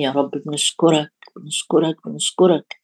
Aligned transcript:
يا 0.00 0.10
رب 0.10 0.30
بنشكرك 0.46 1.12
بنشكرك 1.36 1.96
بنشكرك 2.08 2.80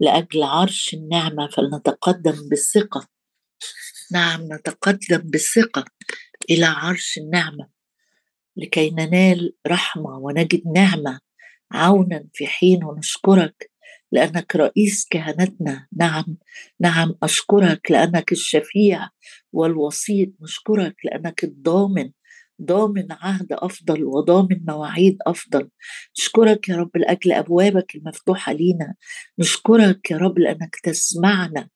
لأجل 0.00 0.42
عرش 0.42 0.94
النعمة 0.94 1.48
فلنتقدم 1.48 2.48
بالثقة 2.48 3.08
نعم 4.12 4.52
نتقدم 4.52 5.18
بالثقة 5.18 5.84
إلى 6.50 6.66
عرش 6.66 7.18
النعمة 7.18 7.68
لكي 8.56 8.90
ننال 8.90 9.54
رحمة 9.66 10.18
ونجد 10.18 10.62
نعمة 10.74 11.20
عونا 11.72 12.28
في 12.34 12.46
حين 12.46 12.84
ونشكرك 12.84 13.70
لأنك 14.12 14.56
رئيس 14.56 15.06
كهنتنا. 15.10 15.86
نعم 15.96 16.36
نعم 16.80 17.14
أشكرك 17.22 17.90
لأنك 17.90 18.32
الشفيع 18.32 19.08
والوسيط. 19.52 20.28
نشكرك 20.40 20.96
لأنك 21.04 21.44
الضامن 21.44 22.10
ضامن 22.62 23.06
عهد 23.10 23.52
أفضل 23.52 24.04
وضامن 24.04 24.60
مواعيد 24.68 25.18
أفضل. 25.26 25.68
نشكرك 26.18 26.68
يا 26.68 26.76
رب 26.76 26.96
لأجل 26.96 27.32
أبوابك 27.32 27.94
المفتوحة 27.94 28.52
لينا. 28.52 28.94
نشكرك 29.38 30.10
يا 30.10 30.16
رب 30.16 30.38
لأنك 30.38 30.76
تسمعنا. 30.82 31.68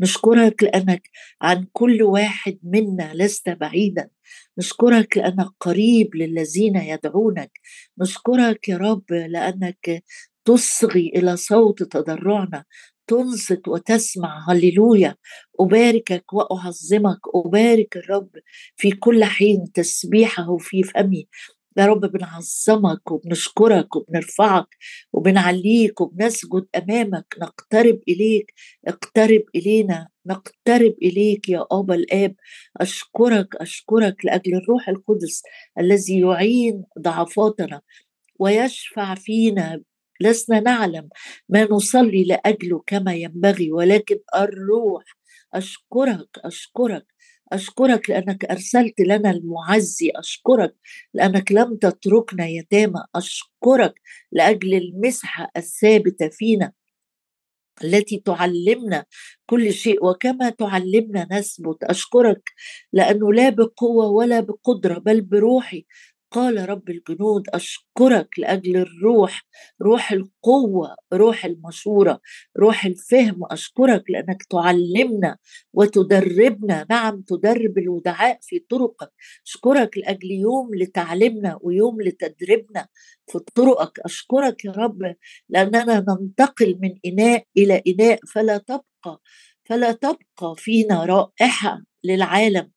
نشكرك 0.00 0.62
لأنك 0.62 1.10
عن 1.42 1.66
كل 1.72 2.02
واحد 2.02 2.58
منا 2.62 3.12
لست 3.14 3.48
بعيدا. 3.48 4.08
نشكرك 4.58 5.16
لانك 5.16 5.48
قريب 5.60 6.16
للذين 6.16 6.76
يدعونك. 6.76 7.50
نشكرك 7.98 8.68
يا 8.68 8.76
رب 8.76 9.12
لأنك 9.12 10.04
تصغي 10.44 11.12
إلى 11.16 11.36
صوت 11.36 11.82
تضرعنا. 11.82 12.64
تنصت 13.08 13.68
وتسمع 13.68 14.44
هللويا. 14.50 15.16
أباركك 15.60 16.32
وأعظمك. 16.32 17.18
أبارك 17.34 17.96
الرب 17.96 18.30
في 18.76 18.90
كل 18.90 19.24
حين 19.24 19.72
تسبيحه 19.74 20.56
في 20.56 20.82
فمي. 20.82 21.28
يا 21.78 21.86
رب 21.86 22.00
بنعظمك 22.00 23.10
وبنشكرك 23.10 23.96
وبنرفعك 23.96 24.66
وبنعليك 25.12 26.00
وبنسجد 26.00 26.66
أمامك. 26.76 27.26
نقترب 27.42 28.00
إليك. 28.08 28.54
اقترب 28.88 29.42
إلينا. 29.54 30.08
نقترب 30.26 30.94
إليك 31.02 31.48
يا 31.48 31.64
ابا 31.72 31.94
الآب. 31.94 32.34
أشكرك 32.80 33.56
أشكرك 33.56 34.24
لأجل 34.24 34.54
الروح 34.54 34.88
القدس 34.88 35.42
الذي 35.80 36.20
يعين 36.20 36.84
ضعفاتنا 37.00 37.80
ويشفع 38.40 39.14
فينا 39.14 39.82
لسنا 40.20 40.60
نعلم 40.60 41.08
ما 41.48 41.64
نصلي 41.70 42.24
لأجله 42.24 42.82
كما 42.86 43.14
ينبغي 43.14 43.72
ولكن 43.72 44.18
الروح 44.36 45.04
أشكرك 45.54 46.28
أشكرك 46.44 47.06
أشكرك 47.52 48.10
لأنك 48.10 48.44
أرسلت 48.44 49.00
لنا 49.00 49.30
المعزي 49.30 50.10
أشكرك 50.16 50.74
لأنك 51.14 51.52
لم 51.52 51.76
تتركنا 51.76 52.46
يتامى 52.46 53.04
أشكرك 53.14 53.94
لأجل 54.32 54.74
المسحة 54.74 55.50
الثابتة 55.56 56.28
فينا 56.28 56.72
التي 57.84 58.22
تعلمنا 58.24 59.04
كل 59.46 59.72
شيء 59.72 60.04
وكما 60.06 60.50
تعلمنا 60.50 61.28
نثبت. 61.32 61.84
أشكرك 61.84 62.42
لأنه 62.92 63.32
لا 63.32 63.48
بقوة 63.48 64.06
ولا 64.08 64.40
بقدرة 64.40 64.98
بل 64.98 65.20
بروحي 65.20 65.86
قال 66.30 66.68
رب 66.68 66.90
الجنود 66.90 67.48
أشكرك 67.48 68.38
لأجل 68.38 68.76
الروح 68.76 69.42
روح 69.82 70.12
القوة 70.12 70.96
روح 71.12 71.44
المشورة 71.44 72.20
روح 72.58 72.84
الفهم 72.84 73.40
أشكرك 73.50 74.04
لأنك 74.10 74.42
تعلمنا 74.42 75.36
وتدربنا. 75.72 76.86
نعم 76.90 77.22
تدرب 77.22 77.78
الودعاء 77.78 78.38
في 78.42 78.58
طرقك. 78.58 79.12
أشكرك 79.46 79.98
لأجل 79.98 80.30
يوم 80.30 80.74
لتعلمنا 80.74 81.58
ويوم 81.62 82.02
لتدربنا 82.02 82.88
في 83.32 83.38
طرقك. 83.54 84.00
أشكرك 84.00 84.64
يا 84.64 84.72
رب 84.72 85.14
لأننا 85.48 86.04
ننتقل 86.08 86.78
من 86.82 86.94
إناء 87.06 87.44
إلى 87.56 87.82
إناء 87.86 88.18
فلا 88.34 88.58
تبقى 88.58 89.20
فلا 89.64 89.92
تبقى 89.92 90.54
فينا 90.56 91.04
رائحة 91.04 91.82
للعالم. 92.04 92.70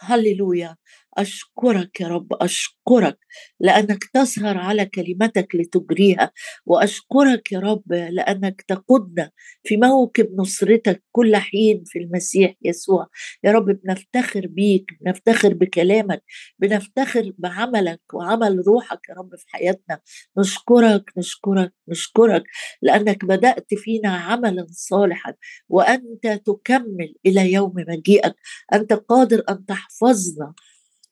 هللويا. 0.00 0.76
أشكرك 1.18 2.00
يا 2.00 2.08
رب 2.08 2.32
أشكرك 2.32 3.18
لأنك 3.60 4.04
تسهر 4.14 4.58
على 4.58 4.86
كلمتك 4.86 5.54
لتجريها 5.54 6.32
وأشكرك 6.66 7.52
يا 7.52 7.58
رب 7.60 7.92
لأنك 7.92 8.62
تقودنا 8.62 9.30
في 9.64 9.76
موكب 9.76 10.40
نصرتك 10.40 11.02
كل 11.12 11.36
حين 11.36 11.82
في 11.86 11.98
المسيح 11.98 12.54
يسوع. 12.62 13.08
يا 13.44 13.52
رب 13.52 13.64
بنفتخر 13.64 14.46
بيك 14.46 14.84
بنفتخر 15.00 15.54
بكلامك 15.54 16.22
بنفتخر 16.58 17.32
بعملك 17.38 18.00
وعمل 18.14 18.62
روحك 18.66 19.00
يا 19.08 19.14
رب 19.14 19.36
في 19.36 19.44
حياتنا. 19.48 20.00
نشكرك 20.38 21.12
نشكرك 21.18 21.72
نشكرك 21.88 22.44
لأنك 22.82 23.24
بدأت 23.24 23.74
فينا 23.74 24.08
عملا 24.16 24.66
صالحا 24.70 25.34
وأنت 25.68 26.26
تكمل 26.46 27.14
إلى 27.26 27.52
يوم 27.52 27.72
مجيئك. 27.76 28.34
أنت 28.72 28.92
قادر 28.92 29.42
أن 29.50 29.66
تحفظنا 29.66 30.54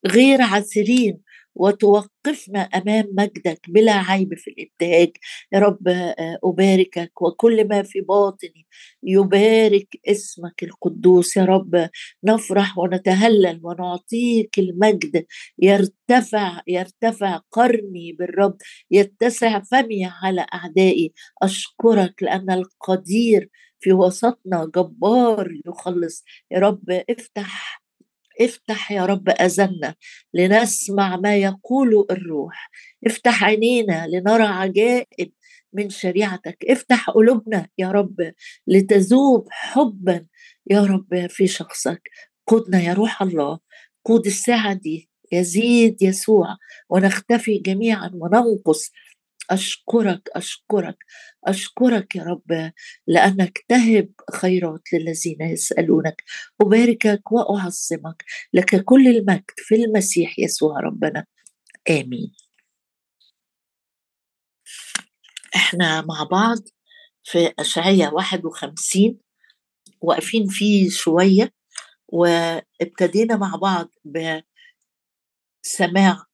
غير 0.06 0.43
عسرين 0.43 1.19
وتوقفنا 1.56 2.61
أمام 2.61 3.05
مجدك 3.12 3.61
بلا 3.69 3.93
عيب 3.93 4.34
في 4.34 4.50
الابتهاج 4.50 5.11
يا 5.53 5.59
رب 5.59 5.89
آه، 5.89 6.39
أباركك 6.44 7.22
وكل 7.22 7.69
ما 7.69 7.83
في 7.83 8.00
باطني 8.00 8.67
يبارك 9.03 9.89
اسمك 10.09 10.62
القدوس. 10.62 11.37
يا 11.37 11.44
رب 11.44 11.89
نفرح 12.25 12.78
ونتهلل 12.78 13.61
ونعطيك 13.62 14.59
المجد. 14.59 15.27
يرتفع 15.59 16.62
يرتفع 16.69 17.41
قرني 17.53 18.12
بالرب. 18.12 18.56
يتسع 18.91 19.61
فمي 19.61 20.11
على 20.23 20.47
أعدائي. 20.55 21.12
أشكرك 21.43 22.23
لأن 22.23 22.50
القدير 22.50 23.50
في 23.81 23.93
وسطنا 23.93 24.71
جبار 24.77 25.53
يخلص. 25.67 26.25
يا 26.50 26.59
رب 26.59 26.91
افتح 27.11 27.85
افتح 28.41 28.92
يا 28.92 29.06
رب 29.06 29.28
اذنا 29.28 29.94
لنسمع 30.34 31.16
ما 31.16 31.36
يقول 31.36 32.06
الروح. 32.10 32.70
افتح 33.06 33.44
عينينا 33.44 34.06
لنرى 34.06 34.42
عجائب 34.42 35.32
من 35.72 35.91
شريعتك. 35.91 36.64
افتح 36.70 37.10
قلوبنا 37.10 37.69
يا 37.78 37.91
رب 37.91 38.32
لتذوب 38.66 39.46
حبا 39.50 40.26
يا 40.70 40.80
رب 40.80 41.26
في 41.28 41.46
شخصك. 41.46 42.02
قودنا 42.46 42.82
يا 42.82 42.92
روح 42.92 43.22
الله. 43.22 43.58
قود 44.04 44.26
الساعة 44.26 44.72
دي 44.75 45.10
يزيد 45.32 46.02
يسوع 46.02 46.56
ونختفي 46.91 47.58
جميعا 47.58 48.10
وننقص 48.14 48.91
أشكرك 49.50 50.28
أشكرك 50.36 50.96
أشكرك 51.46 52.16
يا 52.16 52.22
رب 52.22 52.72
لأنك 53.06 53.64
تهب 53.68 54.10
خيرات 54.32 54.92
للذين 54.92 55.42
يسألونك. 55.42 56.24
أباركك 56.60 57.32
وأعظمك 57.32 58.24
لك 58.52 58.84
كل 58.84 59.08
المجد 59.08 59.44
في 59.56 59.74
المسيح 59.74 60.38
يسوع 60.38 60.80
ربنا. 60.80 61.26
آمين. 61.90 62.32
إحنا 65.56 66.00
مع 66.00 66.22
بعض 66.22 66.58
في 67.24 67.52
أشعية 67.58 68.08
51 68.08 69.18
واقفين 70.00 70.46
فيه 70.48 70.90
شوية 70.90 71.52
وابتدينا 72.08 73.36
مع 73.36 73.56
بعض 73.56 73.90
بسماع 75.64 76.25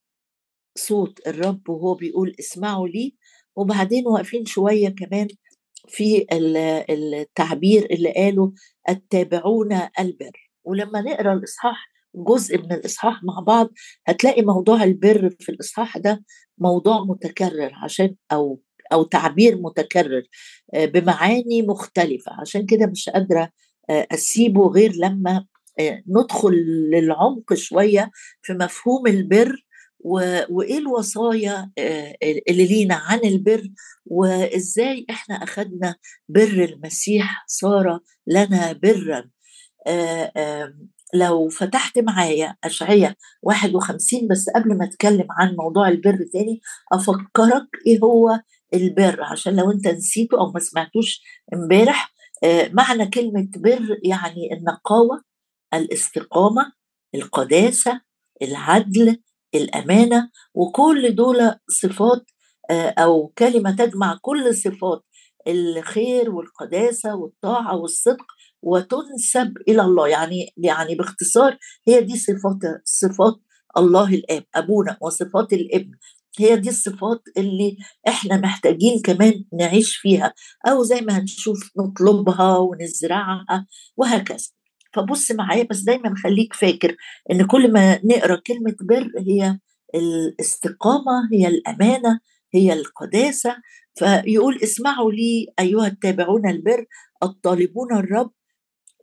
صوت 0.78 1.26
الرب 1.26 1.68
وهو 1.68 1.94
بيقول 1.94 2.34
اسمعوا 2.40 2.88
لي. 2.88 3.14
وبعدين 3.56 4.06
واقفين 4.06 4.46
شوية 4.46 4.88
كمان 4.88 5.28
في 5.88 6.26
التعبير 6.90 7.86
اللي 7.90 8.12
قاله 8.12 8.52
التابعون 8.88 9.72
البر. 10.00 10.50
ولما 10.64 11.00
نقرأ 11.00 11.32
الإصحاح 11.32 11.92
جزء 12.14 12.58
من 12.58 12.72
الإصحاح 12.72 13.24
مع 13.24 13.40
بعض 13.46 13.70
هتلاقي 14.06 14.42
موضوع 14.42 14.84
البر 14.84 15.30
في 15.40 15.48
الإصحاح 15.48 15.98
ده 15.98 16.24
موضوع 16.58 17.04
متكرر 17.04 17.72
عشان 17.84 18.14
أو 18.32 18.60
أو 18.92 19.02
تعبير 19.02 19.56
متكرر 19.56 20.22
آه، 20.74 20.84
بمعاني 20.84 21.62
مختلفة. 21.62 22.32
عشان 22.40 22.66
كده 22.66 22.86
مش 22.86 23.08
قادرة 23.08 23.50
آه، 23.90 24.06
أسيبه 24.12 24.68
غير 24.68 24.92
لما 24.96 25.46
آه، 25.80 26.02
ندخل 26.08 26.52
للعمق 26.92 27.54
شوية 27.54 28.10
في 28.42 28.52
مفهوم 28.52 29.06
البر 29.06 29.66
وإيه 30.04 30.78
الوصايا 30.78 31.70
آه، 31.78 32.14
اللي 32.48 32.66
لينا 32.66 32.94
عن 32.94 33.18
البر 33.24 33.68
وإزاي 34.06 35.06
إحنا 35.10 35.34
اخذنا 35.34 35.96
بر 36.28 36.64
المسيح 36.64 37.44
صار 37.46 38.00
لنا 38.26 38.72
برا. 38.72 39.30
آه، 39.86 40.74
لو 41.14 41.48
فتحت 41.48 41.98
معايا 41.98 42.56
أشعية 42.64 43.16
51 43.42 44.28
بس 44.28 44.46
قبل 44.56 44.78
ما 44.78 44.84
أتكلم 44.84 45.26
عن 45.30 45.56
موضوع 45.58 45.88
البر 45.88 46.18
تاني 46.32 46.60
أفكرك 46.92 47.66
إيه 47.86 47.98
هو 48.00 48.40
البر؟ 48.74 49.22
عشان 49.22 49.56
لو 49.56 49.70
أنت 49.70 49.86
نسيته 49.88 50.38
أو 50.40 50.52
ما 50.52 50.60
سمعتوش 50.60 51.22
امبارح 51.54 52.12
آه، 52.44 52.70
معنى 52.72 53.06
كلمة 53.06 53.48
بر 53.56 53.98
يعني 54.04 54.52
النقاوة 54.52 55.22
الاستقامة 55.74 56.72
القداسة 57.14 58.00
العدل 58.42 59.22
الأمانة 59.54 60.30
وكل 60.54 61.14
دول 61.14 61.54
صفات 61.68 62.24
آه، 62.70 62.94
أو 62.98 63.32
كلمة 63.38 63.76
تجمع 63.76 64.18
كل 64.22 64.54
صفات 64.54 65.02
الخير 65.48 66.30
والقداسة 66.30 67.14
والطاعة 67.14 67.76
والصدق 67.76 68.26
وتنسب 68.62 69.54
إلى 69.68 69.82
الله. 69.82 70.08
يعني 70.08 70.52
يعني 70.56 70.94
باختصار 70.94 71.58
هي 71.88 72.00
دي 72.00 72.16
صفات 72.18 72.58
صفات 72.84 73.34
الله 73.76 74.14
الآب 74.14 74.44
أبونا 74.54 74.96
وصفات 75.00 75.52
الابن. 75.52 75.90
هي 76.38 76.56
دي 76.56 76.68
الصفات 76.68 77.22
اللي 77.36 77.76
إحنا 78.08 78.36
محتاجين 78.36 79.00
كمان 79.04 79.44
نعيش 79.60 79.96
فيها 79.96 80.34
أو 80.68 80.82
زي 80.82 81.00
ما 81.00 81.18
هنشوف 81.18 81.70
نطلبها 81.78 82.58
ونزرعها 82.58 83.66
وهكذا. 83.96 84.48
فبص 84.94 85.32
معايا 85.32 85.64
بس 85.70 85.80
دايما 85.80 86.14
خليك 86.24 86.54
فاكر 86.54 86.96
إن 87.30 87.46
كل 87.46 87.72
ما 87.72 88.00
نقرأ 88.04 88.36
كلمة 88.36 88.76
بر 88.80 89.10
هي 89.18 89.58
الاستقامة 89.94 91.28
هي 91.32 91.48
الأمانة 91.48 92.20
هي 92.54 92.72
القداسة. 92.72 93.56
فيقول 93.94 94.58
اسمعوا 94.62 95.12
لي 95.12 95.46
أيها 95.60 95.86
التابعون 95.86 96.48
البر 96.48 96.86
الطالبون 97.22 97.96
الرب 97.96 98.32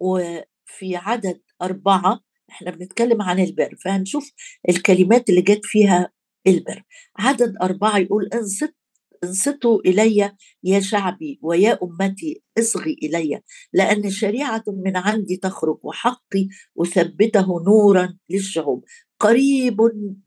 وفي 0.01 0.95
عدد 0.95 1.41
أربعة 1.61 2.19
إحنا 2.49 2.71
بنتكلم 2.71 3.21
عن 3.21 3.39
البر 3.39 3.75
فهنشوف 3.85 4.31
الكلمات 4.69 5.29
اللي 5.29 5.41
جت 5.41 5.61
فيها 5.65 6.11
البر. 6.47 6.83
عدد 7.19 7.55
أربعة 7.61 7.97
يقول 7.97 8.29
انصت 8.33 8.75
انصتوا 9.23 9.79
إلي 9.85 10.31
يا 10.63 10.79
شعبي 10.79 11.39
ويا 11.41 11.79
أمتي 11.83 12.43
اصغي 12.59 12.95
إلي 13.03 13.41
لأن 13.73 14.09
شريعة 14.09 14.63
من 14.67 14.97
عندي 14.97 15.37
تخرج 15.37 15.77
وحقي 15.83 16.47
أثبته 16.81 17.63
نورا 17.67 18.17
للشعوب. 18.29 18.83
قريب 19.19 19.77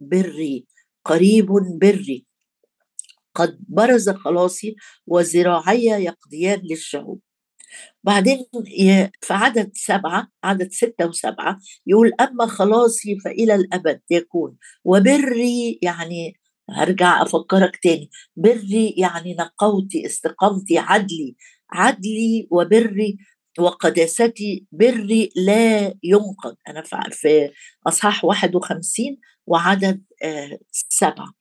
بري 0.01 0.67
قريب 1.05 1.47
بري. 1.81 2.27
قد 3.35 3.59
برز 3.69 4.11
خلاصي 4.11 4.77
وذراعي 5.07 5.85
يقضيان 5.85 6.61
للشعوب. 6.71 7.21
بعدين 8.05 8.39
في 9.21 9.35
عدد 9.35 9.71
سبعة 9.75 10.29
عدد 10.45 10.73
ستة 10.73 11.07
وسبعة 11.07 11.59
يقول 11.87 12.13
أما 12.21 12.47
خلاصي 12.47 13.19
فإلى 13.25 13.55
الأبد 13.55 14.01
يكون. 14.11 14.57
وبري 14.85 15.79
يعني 15.83 16.42
هرجع 16.71 17.23
أفكرك 17.23 17.77
تاني. 17.83 18.11
بري 18.37 18.95
يعني 18.99 19.35
نقوتي 19.35 20.07
استقامتي 20.07 20.79
عدلي. 20.79 21.37
عدلي 21.73 22.49
وبري 22.51 23.17
وقداستي. 23.59 24.67
بري 24.73 25.31
لا 25.37 25.95
ينقض. 26.03 26.57
أنا 26.69 26.83
في 27.11 27.51
أصحاح 27.87 28.25
51 28.25 29.19
وعدد 29.47 30.03
آه، 30.25 30.59
سبعة. 30.73 31.33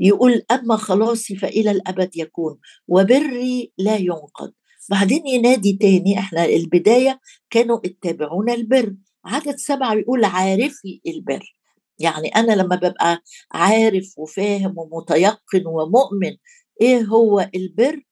يقول 0.00 0.42
أما 0.50 0.76
خلاصي 0.76 1.36
فإلى 1.36 1.70
الأبد 1.70 2.16
يكون 2.16 2.58
وبري 2.88 3.72
لا 3.78 3.96
ينقض. 3.96 4.52
بعدين 4.90 5.26
ينادي 5.26 5.72
تاني 5.80 6.18
إحنا 6.18 6.44
البداية 6.44 7.20
كانوا 7.50 7.80
اتبعون 7.84 8.50
البر. 8.50 8.96
عدد 9.24 9.56
سبعة 9.56 9.94
بيقول 9.94 10.24
عارفي 10.24 11.00
البر. 11.06 11.56
يعني 11.98 12.28
أنا 12.28 12.52
لما 12.52 12.76
ببقى 12.76 13.22
عارف 13.52 14.18
وفاهم 14.18 14.74
ومتيقن 14.78 15.66
ومؤمن 15.66 16.36
إيه 16.80 17.02
هو 17.02 17.50
البر 17.54 18.02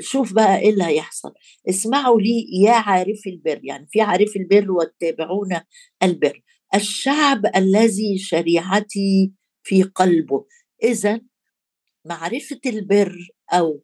شوف 0.00 0.32
بقى 0.32 0.58
إيه 0.58 0.70
اللي 0.70 0.84
هيحصل. 0.84 1.32
اسمعوا 1.68 2.20
لي 2.20 2.46
يا 2.62 2.72
عارفي 2.72 3.30
البر 3.30 3.60
يعني 3.64 3.86
في 3.90 4.00
عارف 4.00 4.36
البر 4.36 4.72
والتابعون 4.72 5.60
البر. 6.02 6.42
الشعب 6.74 7.42
الذي 7.56 8.18
شريعتي 8.18 9.32
في 9.62 9.82
قلبه. 9.82 10.46
اذا 10.84 11.20
معرفة 12.06 12.60
البر 12.66 13.16
أو 13.52 13.82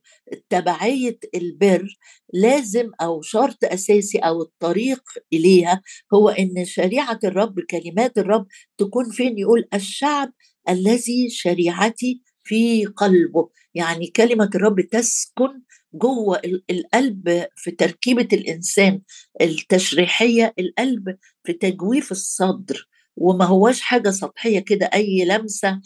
تبعية 0.50 1.18
البر 1.34 1.88
لازم 2.34 2.90
أو 3.00 3.22
شرط 3.22 3.64
أساسي 3.64 4.18
أو 4.18 4.42
الطريق 4.42 5.02
إليها 5.32 5.82
هو 6.14 6.28
إن 6.28 6.64
شريعة 6.64 7.18
الرب 7.24 7.60
كلمات 7.60 8.18
الرب 8.18 8.46
تكون 8.78 9.10
فين؟ 9.10 9.38
يقول 9.38 9.68
الشعب 9.74 10.32
الذي 10.68 11.30
شريعتي 11.30 12.22
في 12.44 12.86
قلبه. 12.86 13.50
يعني 13.74 14.06
كلمة 14.06 14.50
الرب 14.54 14.80
تسكن 14.80 15.62
جوه 15.94 16.40
القلب 16.70 17.46
في 17.56 17.70
تركيبة 17.70 18.28
الإنسان 18.32 19.00
التشريحية 19.40 20.54
القلب 20.58 21.16
في 21.44 21.52
تجويف 21.52 22.12
الصدر. 22.12 22.88
وما 23.16 23.44
هواش 23.44 23.80
حاجة 23.80 24.10
سطحية 24.10 24.58
كده 24.60 24.86
أي 24.94 25.24
لمسة 25.24 25.80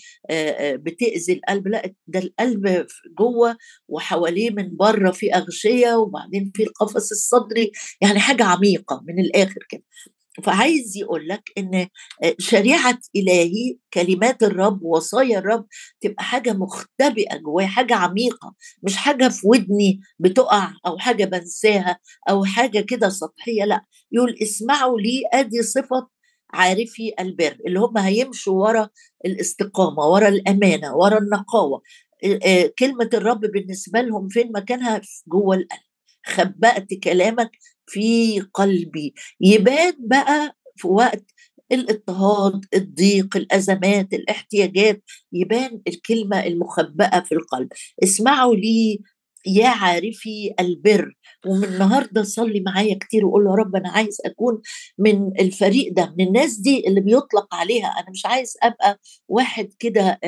بتأذي 0.74 1.32
القلب 1.32 1.68
لأ 1.68 1.94
ده 2.06 2.18
القلب 2.20 2.86
جوه 3.18 3.56
وحواليه 3.88 4.50
من 4.50 4.76
بره 4.76 5.10
في 5.10 5.34
أغشية 5.34 5.94
وبعدين 5.96 6.52
في 6.54 6.62
القفص 6.62 7.10
الصدري 7.10 7.72
يعني 8.00 8.18
حاجة 8.18 8.44
عميقة 8.44 9.02
من 9.08 9.18
الآخر 9.20 9.60
كده. 9.68 9.82
فعايز 10.44 10.96
يقول 10.96 11.28
لك 11.28 11.42
إن 11.58 11.86
شريعة 12.38 12.98
إلهي 13.16 13.76
كلمات 13.94 14.42
الرب 14.42 14.82
وصايا 14.82 15.38
الرب 15.38 15.66
تبقى 16.00 16.24
حاجة 16.24 16.52
مختبئة 16.52 17.36
جوايا 17.36 17.66
حاجة 17.66 17.94
عميقة 17.94 18.54
مش 18.82 18.96
حاجة 18.96 19.28
في 19.28 19.40
ودني 19.46 20.00
بتقع 20.18 20.72
أو 20.86 20.98
حاجة 20.98 21.24
بنساها 21.24 21.98
أو 22.30 22.44
حاجة 22.44 22.80
كده 22.80 23.08
سطحية 23.08 23.64
لأ 23.64 23.84
يقول 24.12 24.36
اسمعوا 24.42 25.00
لي 25.00 25.22
أدي 25.32 25.62
صفة 25.62 26.08
عارفي 26.52 27.12
البر 27.20 27.56
اللي 27.66 27.80
هم 27.80 27.98
هيمشوا 27.98 28.62
ورا 28.66 28.88
الاستقامة 29.26 30.06
ورا 30.06 30.28
الأمانة 30.28 30.96
ورا 30.96 31.18
النقاوة. 31.18 31.82
كلمة 32.78 33.10
الرب 33.14 33.40
بالنسبة 33.40 34.00
لهم 34.00 34.28
فين؟ 34.28 34.52
مكانها؟ 34.54 35.00
جوه 35.26 35.56
القلب. 35.56 35.80
خبأت 36.26 36.94
كلامك 37.04 37.50
في 37.86 38.40
قلبي. 38.40 39.14
يبان 39.40 39.92
بقى 39.98 40.56
في 40.76 40.88
وقت 40.88 41.24
الاضطهاد 41.72 42.64
الضيق 42.74 43.36
الأزمات 43.36 44.12
الاحتياجات 44.14 45.02
يبان 45.32 45.80
الكلمة 45.88 46.46
المخبأة 46.46 47.20
في 47.20 47.32
القلب. 47.32 47.68
اسمعوا 48.02 48.54
لي 48.54 49.00
يا 49.46 49.68
عارفي 49.68 50.54
البر 50.60 51.14
ومن 51.46 51.64
النهارده 51.64 52.22
صلي 52.22 52.60
معايا 52.60 52.98
كتير 53.00 53.26
وقول 53.26 53.46
يا 53.46 53.50
رب 53.54 53.76
أنا 53.76 53.88
عايز 53.90 54.16
أكون 54.24 54.60
من 54.98 55.40
الفريق 55.40 55.92
ده 55.92 56.14
من 56.18 56.26
الناس 56.26 56.56
دي 56.56 56.88
اللي 56.88 57.00
بيطلق 57.00 57.54
عليها 57.54 57.86
أنا 57.86 58.10
مش 58.10 58.26
عايز 58.26 58.54
أبقى 58.62 59.00
واحد 59.28 59.68
كده 59.78 60.20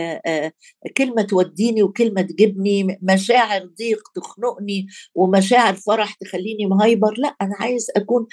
كلمة 0.97 1.23
توديني 1.23 1.83
وكلمة 1.83 2.23
تجيبني 2.23 2.99
مشاعر 3.03 3.65
ضيق 3.79 4.03
تخنقني 4.15 4.87
ومشاعر 5.15 5.75
فرح 5.75 6.15
تخليني 6.15 6.67
مهايبر 6.67 7.15
لأ 7.19 7.37
أنا 7.43 7.55
عايز 7.61 7.87
أكون 7.97 8.27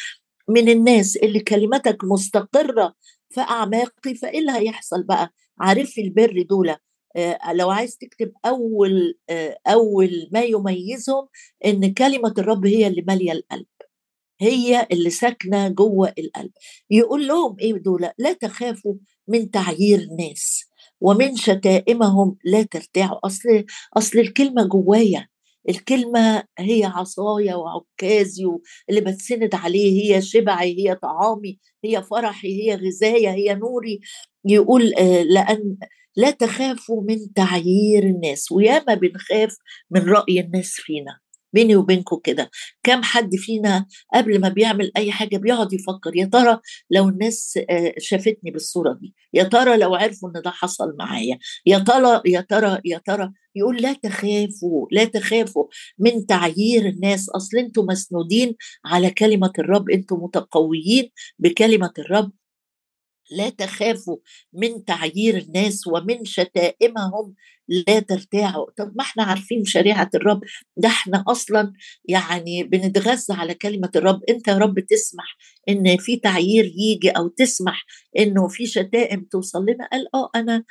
من 0.49 0.69
الناس 0.69 1.17
اللي 1.17 1.39
كلمتك 1.39 1.97
مستقرة 2.03 2.93
في 3.29 3.41
أعماقي 3.41 4.15
فإيه 4.21 4.39
اللي 4.39 4.51
هيحصل 4.51 5.03
بقى؟ 5.03 5.33
عارف 5.59 5.97
البر 5.97 6.41
دول 6.49 6.75
لو 7.53 7.69
عايز 7.71 7.97
تكتب 7.97 8.31
أول 8.45 9.17
آه، 9.29 9.57
أول 9.67 10.29
ما 10.33 10.41
يميزهم 10.41 11.27
إن 11.65 11.93
كلمة 11.93 12.33
الرب 12.37 12.65
هي 12.65 12.87
اللي 12.87 13.01
مالية 13.07 13.31
القلب 13.31 13.65
هي 14.41 14.87
اللي 14.91 15.09
ساكنة 15.09 15.67
جوه 15.69 16.13
القلب. 16.19 16.51
يقول 16.91 17.27
لهم 17.27 17.55
إيه 17.59 17.73
دول؟ 17.73 18.09
لا 18.17 18.33
تخافوا 18.33 18.95
من 19.27 19.51
تعيير 19.51 19.99
الناس 19.99 20.65
ومن 21.01 21.35
شتائمهم 21.35 22.37
لا 22.45 22.63
ترتاعوا. 22.63 23.27
أصل 23.27 23.65
أصل 23.97 24.19
الكلمة 24.19 24.63
جوايا 24.67 25.27
الكلمة 25.69 26.43
هي 26.59 26.83
عصايا 26.85 27.55
وعكازي 27.55 28.45
اللي 28.89 29.01
بتسند 29.01 29.55
عليه 29.55 30.15
هي 30.15 30.21
شبعي 30.21 30.87
هي 30.89 30.95
طعامي 30.95 31.59
هي 31.85 32.03
فرحي 32.03 32.63
هي 32.63 32.75
غذايا 32.75 33.31
هي 33.31 33.55
نوري. 33.55 33.99
يقول 34.45 34.93
آه، 34.95 35.23
لأن 35.23 35.77
لا 36.19 36.31
تخافوا 36.31 37.03
من 37.09 37.33
تعيير 37.33 38.03
الناس 38.03 38.51
وياما 38.51 38.93
بنخاف 38.93 39.55
من 39.91 40.01
رأي 40.01 40.39
الناس 40.39 40.71
فينا 40.75 41.19
بيني 41.53 41.75
وبينكم 41.75 42.19
كده. 42.23 42.49
كم 42.83 43.03
حد 43.03 43.35
فينا 43.35 43.85
قبل 44.15 44.41
ما 44.41 44.49
بيعمل 44.49 44.91
أي 44.97 45.11
حاجة 45.11 45.37
بيقعد 45.37 45.73
يفكر 45.73 46.15
يا 46.15 46.25
ترى 46.25 46.59
لو 46.91 47.09
الناس 47.09 47.59
آه، 47.69 47.93
شافتني 47.99 48.51
بالصورة 48.51 48.93
دي 49.01 49.15
يا 49.33 49.43
ترى 49.43 49.77
لو 49.77 49.95
عرفوا 49.95 50.29
إن 50.29 50.41
ده 50.41 50.51
حصل 50.51 50.95
معايا 50.99 51.39
يا 51.65 51.79
ترى 51.79 52.21
يا 52.25 52.41
ترى 52.41 52.79
يا 52.85 52.97
ترى. 53.05 53.31
يقول 53.55 53.77
لا 53.81 53.93
تخافوا 53.93 54.87
لا 54.91 55.05
تخافوا 55.05 55.65
من 55.99 56.25
تعيير 56.25 56.85
الناس. 56.85 57.29
أصل 57.29 57.57
أنتم 57.57 57.85
مسنودين 57.85 58.55
على 58.85 59.11
كلمة 59.11 59.51
الرب 59.59 59.89
أنتم 59.89 60.15
متقويين 60.23 61.09
بكلمة 61.39 61.91
الرب. 61.99 62.31
لا 63.31 63.49
تخافوا 63.49 64.17
من 64.53 64.85
تعيير 64.85 65.37
الناس 65.37 65.87
ومن 65.87 66.25
شتائمهم 66.25 67.35
لا 67.87 67.99
ترتاعوا. 67.99 68.65
طب 68.77 68.91
ما 68.95 69.03
إحنا 69.03 69.23
عارفين 69.23 69.65
شريعة 69.65 70.09
الرب. 70.15 70.41
ده 70.77 70.89
إحنا 70.89 71.23
أصلا 71.27 71.73
يعني 72.05 72.63
بنتغذى 72.63 73.33
على 73.33 73.53
كلمة 73.53 73.91
الرب. 73.95 74.21
أنت 74.29 74.47
يا 74.47 74.57
رب 74.57 74.79
تسمح 74.79 75.37
إن 75.69 75.97
في 75.97 76.15
تعيير 76.17 76.65
يجي 76.77 77.09
أو 77.09 77.27
تسمح 77.27 77.85
إنه 78.19 78.47
في 78.47 78.65
شتائم 78.65 79.27
توصل 79.31 79.65
لنا؟ 79.65 79.87
قال 79.91 80.15
آه 80.15 80.29
أنا 80.35 80.63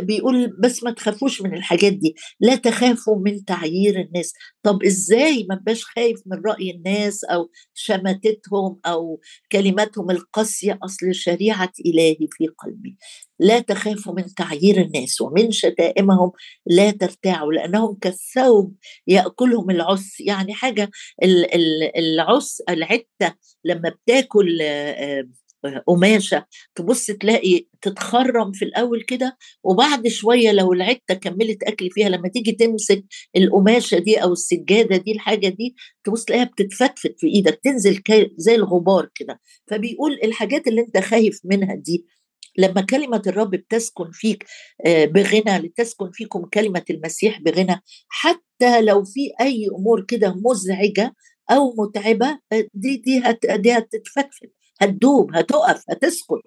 بيقول 0.00 0.56
بس 0.64 0.84
ما 0.84 0.90
تخافوش 0.90 1.42
من 1.42 1.54
الحاجات 1.54 1.92
دي 1.92 2.14
لا 2.40 2.56
تخافوا 2.56 3.18
من 3.18 3.44
تعيير 3.44 4.00
الناس. 4.00 4.32
طب 4.62 4.82
إزاي 4.82 5.46
ما 5.50 5.60
بقاش 5.64 5.84
خايف 5.84 6.20
من 6.26 6.42
رأي 6.46 6.70
الناس 6.70 7.24
أو 7.24 7.50
شماتتهم 7.74 8.80
أو 8.86 9.20
كلماتهم 9.52 10.10
القاسية؟ 10.10 10.78
أصل 10.84 11.14
شريعة 11.14 11.72
إلهي 11.86 12.16
في 12.30 12.46
قلبي. 12.58 12.96
لا 13.40 13.60
تخافوا 13.60 14.14
من 14.14 14.34
تعيير 14.34 14.80
الناس 14.80 15.20
ومن 15.20 15.50
شتائمهم 15.50 16.32
لا 16.66 16.90
ترتاعوا 16.90 17.52
لأنهم 17.52 17.94
كالثوب 18.00 18.74
يأكلهم 19.06 19.70
العس. 19.70 20.20
يعني 20.20 20.54
حاجة 20.54 20.90
العس 21.96 22.62
العتة 22.68 23.34
لما 23.64 23.88
بتاكل 23.90 24.58
آه، 24.62 25.28
قماشة 25.86 26.46
تبص 26.74 27.06
تلاقي 27.06 27.66
تتخرم 27.82 28.52
في 28.52 28.64
الأول 28.64 29.02
كده 29.02 29.36
وبعد 29.64 30.08
شوية 30.08 30.52
لو 30.52 30.72
العته 30.72 31.14
كملت 31.14 31.62
أكل 31.62 31.90
فيها 31.90 32.08
لما 32.08 32.28
تيجي 32.28 32.52
تمسك 32.52 33.04
القماشة 33.36 33.98
دي 33.98 34.22
أو 34.22 34.32
السجادة 34.32 34.96
دي 34.96 35.12
الحاجة 35.12 35.48
دي 35.48 35.74
تبص 36.04 36.24
تلاقيها 36.24 36.44
بتتفتفت 36.44 37.14
في 37.18 37.26
إيدك 37.26 37.60
تنزل 37.64 38.02
زي 38.36 38.54
الغبار 38.54 39.08
كده. 39.14 39.40
فبيقول 39.70 40.18
الحاجات 40.24 40.66
اللي 40.68 40.80
أنت 40.80 40.98
خايف 40.98 41.40
منها 41.44 41.74
دي 41.74 42.06
لما 42.58 42.80
كلمة 42.80 43.22
الرب 43.26 43.50
بتسكن 43.50 44.10
فيك 44.12 44.44
آه، 44.86 45.04
بغنى 45.04 45.58
لتسكن 45.58 46.10
فيكم 46.12 46.44
كلمة 46.54 46.84
المسيح 46.90 47.40
بغنى 47.40 47.82
حتى 48.08 48.82
لو 48.82 49.04
في 49.04 49.30
أي 49.40 49.68
أمور 49.78 50.04
كده 50.04 50.34
مزعجة 50.46 51.14
أو 51.50 51.74
متعبة 51.78 52.38
آه، 52.52 52.66
دي 52.74 52.96
دي 52.96 53.22
دي 53.56 53.72
هتتفتفت. 53.72 54.52
هتدوب 54.82 55.36
هتقف 55.36 55.84
هتسكن 55.90 56.40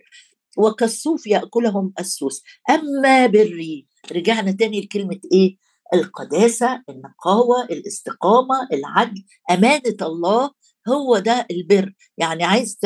وكالصوف 0.57 1.27
يأكلهم 1.27 1.93
السوس. 1.99 2.43
أما 2.69 3.27
بري 3.27 3.87
رجعنا 4.11 4.51
تاني 4.51 4.81
لكلمة 4.81 5.19
إيه؟ 5.33 5.57
القداسة 5.93 6.83
النقاوة 6.89 7.63
الاستقامة 7.63 8.67
العدل. 8.73 9.23
أمانة 9.51 9.97
الله 10.01 10.51
هو 10.89 11.17
ده 11.17 11.47
البر. 11.51 11.93
يعني 12.17 12.43
عايز 12.43 12.77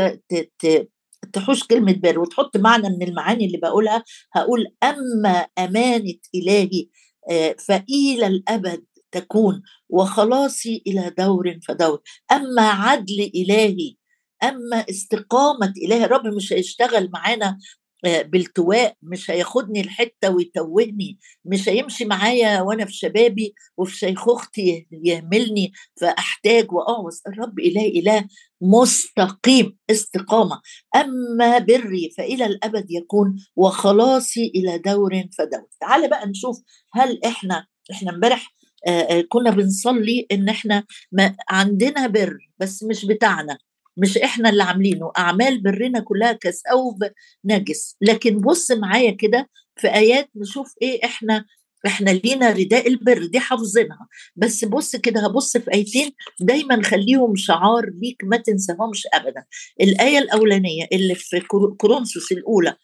تحوش 1.33 1.63
كلمة 1.63 1.93
بر 1.93 2.19
وتحط 2.19 2.57
معنى 2.57 2.89
من 2.89 3.07
المعاني 3.07 3.45
اللي 3.45 3.57
بقولها. 3.57 4.03
هقول 4.33 4.65
أما 4.83 5.47
أمانة 5.59 6.19
إلهي 6.35 6.87
آه، 7.31 7.55
فإلى 7.67 8.27
الأبد 8.27 8.85
تكون 9.11 9.61
وخلاصي 9.89 10.83
إلى 10.87 11.13
دور 11.17 11.59
فدور. 11.67 12.01
أما 12.31 12.61
عدل 12.69 13.31
إلهي 13.35 13.95
أما 14.43 14.85
استقامة 14.89 15.73
إله 15.85 16.05
الرب 16.05 16.27
مش 16.27 16.53
هيشتغل 16.53 17.09
معانا 17.13 17.57
آه، 18.05 18.21
بالتواء 18.21 18.95
مش 19.03 19.31
هياخدني 19.31 19.81
الحتة 19.81 20.29
ويتوهني 20.29 21.19
مش 21.45 21.69
هيمشي 21.69 22.05
معايا 22.05 22.61
وأنا 22.61 22.85
في 22.85 22.93
شبابي 22.93 23.53
وفي 23.77 23.97
شيخوختي 23.97 24.87
يهملني 24.91 25.71
فأحتاج 26.01 26.71
واعوز 26.71 27.21
الرب 27.27 27.59
إله 27.59 27.87
إله 27.87 28.27
مستقيم 28.61 29.77
استقامة. 29.91 30.61
أما 30.95 31.57
بري 31.59 32.09
فإلى 32.17 32.45
الأبد 32.45 32.85
يكون 32.91 33.35
وخلاصي 33.55 34.51
إلى 34.55 34.77
دور 34.77 35.23
فدور. 35.37 35.67
تعال 35.81 36.09
بقى 36.09 36.27
نشوف 36.27 36.57
هل 36.93 37.19
إحنا 37.25 37.67
إحنا 37.91 38.11
امبارح 38.11 38.53
آه، 38.87 38.89
آه، 39.01 39.21
كنا 39.29 39.51
بنصلي 39.51 40.27
إن 40.31 40.49
إحنا 40.49 40.83
ما 41.11 41.35
عندنا 41.49 42.07
بر 42.07 42.37
بس 42.59 42.83
مش 42.83 43.05
بتاعنا. 43.05 43.57
مش 43.97 44.17
إحنا 44.17 44.49
اللي 44.49 44.63
عاملينه 44.63 45.11
أعمال 45.17 45.61
برنا 45.61 45.99
كلها 45.99 46.31
كثوب 46.33 47.03
نجس. 47.45 47.95
لكن 48.01 48.37
بص 48.39 48.71
معايا 48.71 49.11
كده 49.11 49.49
في 49.75 49.87
آيات 49.87 50.29
نشوف 50.35 50.73
إيه 50.81 51.05
إحنا 51.05 51.45
إحنا 51.87 52.09
لينا 52.11 52.51
رداء 52.51 52.87
البر 52.87 53.25
دي 53.25 53.39
حافظينها. 53.39 54.07
بس 54.35 54.65
بص 54.65 54.95
كده 54.95 55.25
هبص 55.25 55.57
في 55.57 55.73
آيتين 55.73 56.11
دايما 56.39 56.83
خليهم 56.83 57.35
شعار 57.35 57.85
ليك 58.01 58.17
ما 58.23 58.37
تنساهمش 58.37 59.07
ابدا. 59.13 59.45
الآية 59.81 60.17
الأولانية 60.19 60.87
اللي 60.93 61.15
في 61.15 61.39
كورنثوس 61.77 62.31
الأولى 62.31 62.75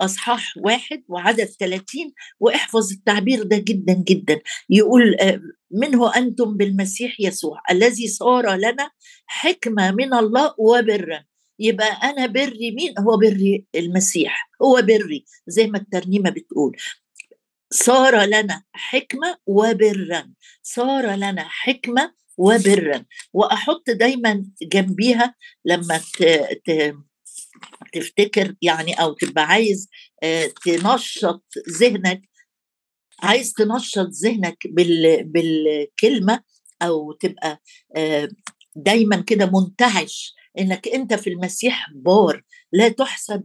أصحاح 0.00 0.52
واحد 0.56 1.02
وعدد 1.08 1.44
30 1.44 2.12
واحفظ 2.40 2.92
التعبير 2.92 3.42
ده 3.42 3.56
جدا 3.56 3.92
جدا. 4.08 4.40
يقول 4.70 5.16
آه، 5.20 5.40
منه 5.70 6.16
أنتم 6.16 6.56
بالمسيح 6.56 7.20
يسوع 7.20 7.60
الذي 7.70 8.08
صار 8.08 8.54
لنا 8.54 8.90
حكمة 9.26 9.90
من 9.90 10.14
الله 10.14 10.54
وبرا. 10.58 11.24
يبقى 11.58 11.86
أنا 12.10 12.26
بري 12.26 12.70
مين؟ 12.70 12.94
هو 12.98 13.16
بري 13.16 13.64
المسيح 13.74 14.50
هو 14.62 14.82
بري 14.82 15.24
زي 15.46 15.66
ما 15.66 15.78
الترنيمة 15.78 16.30
بتقول. 16.30 16.76
صار 17.72 18.24
لنا 18.24 18.62
حكمة 18.72 19.36
وبرا 19.46 20.32
صار 20.62 21.14
لنا 21.14 21.44
حكمة 21.48 22.12
وبرا. 22.36 23.04
وأحط 23.32 23.90
دايما 23.90 24.44
جنبيها 24.62 25.34
لما 25.64 26.00
تفتكر 28.00 28.54
يعني 28.62 28.92
أو 28.92 29.12
تبقى 29.12 29.44
عايز 29.44 29.88
آه، 30.22 30.50
تنشط 30.64 31.44
ذهنك 31.80 32.22
عايز 33.22 33.52
تنشط 33.52 34.08
ذهنك 34.24 34.66
بالكلمة 35.24 36.40
أو 36.82 37.12
تبقى 37.12 37.62
آه، 37.96 38.28
دايما 38.76 39.16
كده 39.16 39.50
منتعش 39.54 40.34
إنك 40.58 40.88
أنت 40.88 41.14
في 41.14 41.30
المسيح 41.30 41.86
بار 41.94 42.42
لا 42.72 42.88
تحسب 42.88 43.42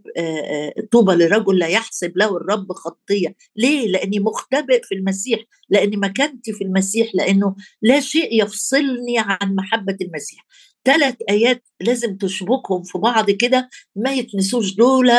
طوبى 0.92 1.14
لرجل 1.14 1.60
لا 1.60 1.68
يحسب 1.68 2.18
له 2.18 2.38
الرب 2.38 2.72
خطية. 2.72 3.36
ليه؟ 3.56 3.88
لأني 3.88 4.20
مختبئ 4.20 4.82
في 4.84 4.96
المسيح 4.96 5.40
لأني 5.70 5.98
مكانتي 5.98 6.54
في 6.54 6.64
المسيح 6.64 7.12
لأنه 7.14 7.56
لا 7.82 8.00
شيء 8.00 8.44
يفصلني 8.44 9.20
عن 9.20 9.56
محبة 9.56 9.98
المسيح. 10.02 10.46
ثلاث 10.86 11.16
آيات 11.30 11.64
لازم 11.82 12.18
تشبكهم 12.18 12.84
في 12.84 12.98
بعض 12.98 13.32
كده 13.32 13.70
ما 13.96 14.12
يتنسوش. 14.14 14.76
دول 14.76 15.12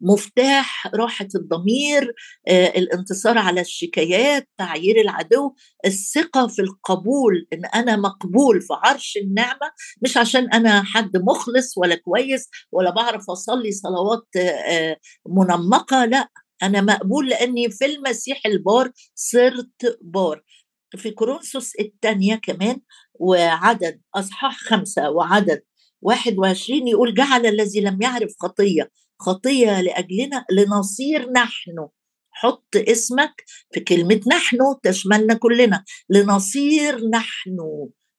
مفتاح 0.00 0.86
راحة 0.94 1.28
الضمير 1.34 2.14
آه، 2.48 2.66
الانتصار 2.66 3.38
على 3.38 3.60
الشكايات 3.60 4.48
تعيير 4.58 5.00
العدو 5.00 5.54
الثقة 5.86 6.46
في 6.46 6.62
القبول 6.62 7.46
إن 7.52 7.64
أنا 7.64 7.96
مقبول 7.96 8.60
في 8.62 8.74
عرش 8.84 9.16
النعمة 9.22 9.70
مش 10.02 10.16
عشان 10.16 10.48
أنا 10.52 10.82
حد 10.82 11.16
مخلص 11.16 11.78
ولا 11.78 11.94
كويس 11.94 12.48
ولا 12.72 12.90
بعرف 12.90 13.30
أصلي 13.30 13.72
صلوات 13.72 14.26
آه، 14.36 14.96
منمقة 15.28 16.04
لأ 16.04 16.28
أنا 16.62 16.80
مقبول 16.80 17.28
لأني 17.28 17.70
في 17.70 17.84
المسيح 17.86 18.46
البار 18.46 18.90
صرت 19.14 19.98
بار. 20.02 20.42
في 20.96 21.10
كورنثوس 21.10 21.72
الثانية 21.80 22.34
كمان 22.34 22.80
وعدد 23.14 24.00
أصحاح 24.14 24.58
خمسة 24.58 25.10
وعدد 25.10 25.62
21 26.02 26.88
يقول 26.88 27.14
جعل 27.14 27.46
الذي 27.46 27.80
لم 27.80 28.02
يعرف 28.02 28.32
خطية 28.40 28.90
خطية 29.18 29.80
لأجلنا 29.80 30.44
لنصير 30.50 31.30
نحن. 31.32 31.88
حط 32.30 32.76
اسمك 32.76 33.44
في 33.72 33.80
كلمة 33.80 34.20
نحن 34.26 34.58
تشملنا 34.82 35.34
كلنا. 35.34 35.84
لنصير 36.10 37.08
نحن 37.08 37.56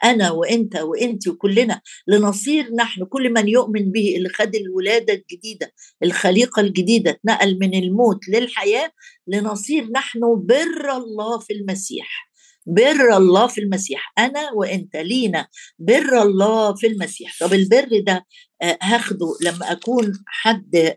أنا 0.03 0.31
وأنت 0.31 0.75
وأنت 0.75 1.27
وكلنا. 1.27 1.81
لنصير 2.07 2.73
نحن 2.75 3.05
كل 3.05 3.33
من 3.33 3.47
يؤمن 3.47 3.91
به 3.91 4.15
اللي 4.17 4.29
خد 4.29 4.55
الولادة 4.55 5.13
الجديدة 5.13 5.73
الخليقة 6.03 6.59
الجديدة 6.61 7.11
اتنقل 7.11 7.57
من 7.61 7.73
الموت 7.73 8.19
للحياة. 8.29 8.91
لنصير 9.27 9.91
نحن 9.91 10.19
بر 10.45 10.97
الله 10.97 11.39
في 11.39 11.53
المسيح. 11.53 12.26
بر 12.67 13.17
الله 13.17 13.47
في 13.47 13.61
المسيح 13.61 14.13
أنا 14.17 14.51
وأنت 14.51 14.95
لينا 14.95 15.47
بر 15.79 16.21
الله 16.21 16.75
في 16.75 16.87
المسيح. 16.87 17.39
طب 17.39 17.53
البر 17.53 17.87
ده 18.07 18.25
آه، 18.61 18.77
هاخده 18.81 19.27
لما 19.41 19.71
أكون 19.71 20.13
حد 20.27 20.93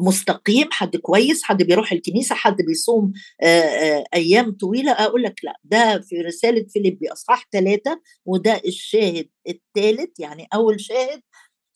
مستقيم 0.00 0.68
حد 0.70 0.96
كويس 0.96 1.42
حد 1.42 1.62
بيروح 1.62 1.92
الكنيسة 1.92 2.34
حد 2.34 2.56
بيصوم 2.62 3.12
آه، 3.42 3.46
آه، 3.60 4.04
أيام 4.14 4.52
طويلة 4.52 4.92
أقول 4.92 5.22
لك 5.22 5.40
لأ 5.44 5.56
ده 5.64 6.00
في 6.00 6.16
رسالة 6.20 6.66
فيليبي 6.68 7.12
أصحاح 7.12 7.48
ثلاثة 7.52 8.00
وده 8.26 8.60
الشاهد 8.66 9.28
الثالث 9.48 10.20
يعني 10.20 10.46
أول 10.54 10.80
شاهد 10.80 11.20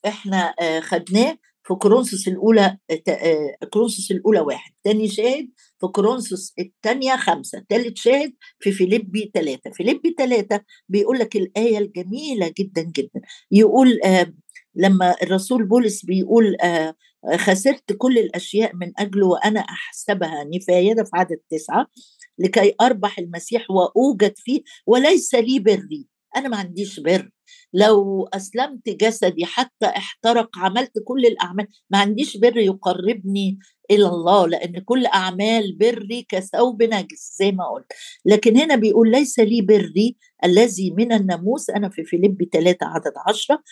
إحنا 0.06 0.54
خدناه 0.80 1.38
في 1.68 1.74
كورنثوس 1.74 2.28
الأولى 2.28 2.78
كورنثوس 3.72 4.10
الأولى 4.10 4.40
واحد. 4.40 4.72
تاني 4.84 5.08
شاهد 5.08 5.48
في 5.80 5.86
كورنثوس 5.86 6.54
الثانية 6.58 7.16
خمسة 7.16 7.64
ثالث 7.70 7.98
شاهد 7.98 8.34
في 8.60 8.72
فيليبي 8.72 9.30
ثلاثة 9.34 9.70
فيليبي 9.70 10.14
ثلاثة 10.18 10.60
بيقول 10.88 11.18
لك 11.18 11.36
الآية 11.36 11.78
الجميلة 11.78 12.52
جدا 12.58 12.82
جدا. 12.82 13.20
يقول 13.50 14.00
آه 14.04 14.32
لما 14.74 15.14
الرسول 15.22 15.64
بولس 15.68 16.04
بيقول 16.04 16.56
آه 16.62 16.94
خسرت 17.36 17.92
كل 17.92 18.18
الأشياء 18.18 18.76
من 18.76 18.92
أجله 18.98 19.26
وأنا 19.26 19.60
أحسبها 19.60 20.44
نفاية 20.54 20.94
في 20.94 21.10
عدد 21.14 21.38
تسعة 21.50 21.86
لكي 22.38 22.74
أربح 22.80 23.18
المسيح 23.18 23.70
وأوجد 23.70 24.34
فيه 24.36 24.62
وليس 24.86 25.34
لي 25.34 25.58
بري. 25.58 26.06
أنا 26.36 26.48
ما 26.48 26.56
عنديش 26.56 27.00
بر 27.00 27.30
لو 27.72 28.24
أسلمت 28.34 28.88
جسدي 28.88 29.44
حتى 29.44 29.86
احترق 29.86 30.58
عملت 30.58 30.92
كل 31.04 31.26
الأعمال 31.26 31.66
ما 31.90 31.98
عنديش 31.98 32.36
بر 32.36 32.56
يقربني 32.56 33.58
إلى 33.90 34.06
الله 34.06 34.46
لأن 34.46 34.78
كل 34.78 35.06
أعمال 35.06 35.76
بري 35.76 36.26
كثوب 36.28 36.82
نجس 36.82 37.36
زي 37.38 37.52
ما 37.52 37.64
قلت. 37.74 37.92
لكن 38.26 38.56
هنا 38.56 38.76
بيقول 38.76 39.10
ليس 39.10 39.38
لي 39.38 39.62
بري 39.62 40.16
الذي 40.44 40.90
من 40.90 41.12
الناموس 41.12 41.70
أنا 41.70 41.88
في 41.88 42.04
فيلبي 42.04 42.48
3 42.52 42.86
عدد 42.86 43.12
10 43.26 43.62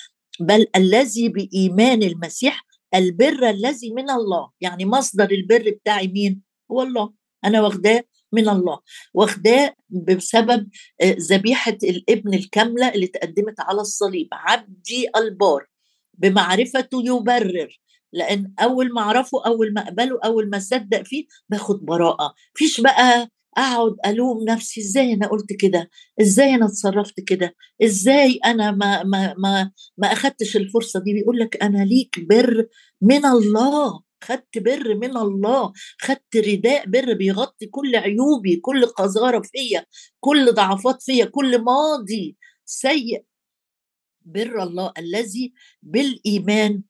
بل 0.41 0.67
الذي 0.77 1.29
بإيمان 1.29 2.03
المسيح 2.03 2.67
البر 2.95 3.51
الذي 3.51 3.91
من 3.93 4.11
الله. 4.11 4.51
يعني 4.61 4.85
مصدر 4.85 5.31
البر 5.31 5.71
بتاعي 5.71 6.09
مين؟ 6.09 6.43
هو 6.73 6.83
الله. 6.83 7.13
أنا 7.45 7.63
واخداه 7.63 8.05
من 8.37 8.49
الله 8.49 8.79
واخداه 9.15 9.75
بسبب 9.91 10.69
آه، 11.01 11.17
ذبيحة 11.31 11.79
الابن 11.83 12.35
الكاملة 12.35 12.89
اللي 12.89 13.07
تقدمت 13.07 13.61
على 13.61 13.81
الصليب. 13.81 14.29
عبدي 14.33 15.09
البار 15.17 15.67
بمعرفته 16.15 17.03
يبرر 17.05 17.81
لأن 18.13 18.53
أول 18.61 18.93
ما 18.95 19.01
اعرفه 19.01 19.47
أول 19.47 19.73
ما 19.75 19.81
اقبله 19.81 20.19
أول 20.25 20.51
ما 20.51 20.57
اصدق 20.57 21.03
فيه 21.03 21.27
باخد 21.49 21.85
براءة. 21.85 22.35
فيش 22.55 22.81
بقى 22.81 23.29
أقعد 23.59 23.97
ألوم 24.07 24.45
نفسي 24.45 24.81
إزاي 24.81 25.13
أنا 25.13 25.27
قلت 25.27 25.53
كده؟ 25.53 25.91
إزاي 26.21 26.55
أنا 26.55 26.67
اتصرفت 26.67 27.21
كده؟ 27.21 27.55
إزاي 27.83 28.39
أنا 28.45 28.71
ما 28.71 29.03
ما 29.03 29.35
ما 29.39 29.71
ما 29.99 30.13
أخدتش 30.13 30.57
الفرصة 30.57 31.01
دي؟ 31.01 31.13
بيقول 31.13 31.39
لك 31.39 31.63
أنا 31.63 31.85
ليك 31.85 32.21
بر 32.29 32.67
من 33.03 33.25
الله. 33.27 34.06
خدت 34.25 34.59
بر 34.59 34.95
من 34.95 35.17
الله 35.17 35.73
خدت 36.01 36.37
رداء 36.37 36.87
بر 36.89 37.13
بيغطي 37.15 37.67
كل 37.67 37.97
عيوبي 37.97 38.57
كل 38.57 38.87
قذارة 38.87 39.43
فيا 39.53 39.87
كل 40.21 40.53
ضعفات 40.53 41.03
فيا 41.03 41.25
كل 41.25 41.59
ماضي 41.63 42.37
سيء. 42.65 43.25
بر 44.25 44.63
الله 44.63 44.93
الذي 44.99 45.53
بالإيمان 45.83 46.83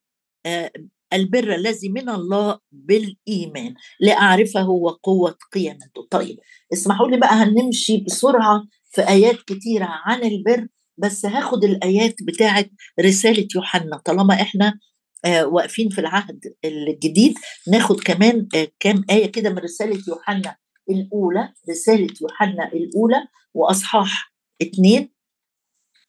آه، 0.47 0.71
البر 1.13 1.55
الذي 1.55 1.89
من 1.89 2.09
الله 2.09 2.59
بالإيمان. 2.73 3.75
لاعرفه 4.01 4.69
وقوة 4.69 5.39
قيامته. 5.53 6.07
طيب 6.11 6.39
اسمحوا 6.73 7.09
لي 7.09 7.17
بقى 7.17 7.35
هنمشي 7.35 7.97
بسرعة 8.01 8.65
في 8.91 9.09
آيات 9.09 9.43
كتيرة 9.43 9.87
عن 9.89 10.23
البر 10.25 10.69
بس 10.99 11.27
هاخد 11.27 11.65
الآيات 11.65 12.15
بتاعه 12.23 12.65
رسالة 13.01 13.49
يوحنا. 13.57 13.97
طالما 14.05 14.35
إحنا 14.35 14.79
واقفين 15.25 15.89
في 15.89 16.01
العهد 16.01 16.41
الجديد. 16.65 17.35
ناخد 17.69 18.01
كمان 18.01 18.49
آه 18.55 18.69
كام 18.81 19.05
آية 19.11 19.33
كده 19.33 19.51
من 19.51 19.59
رسالة 19.59 20.03
يوحنا 20.09 20.57
الأولى. 20.91 21.53
رسالة 21.71 22.15
يوحنا 22.23 22.73
الأولى 22.73 23.27
وأصحاح 23.55 24.33
اثنين 24.63 25.17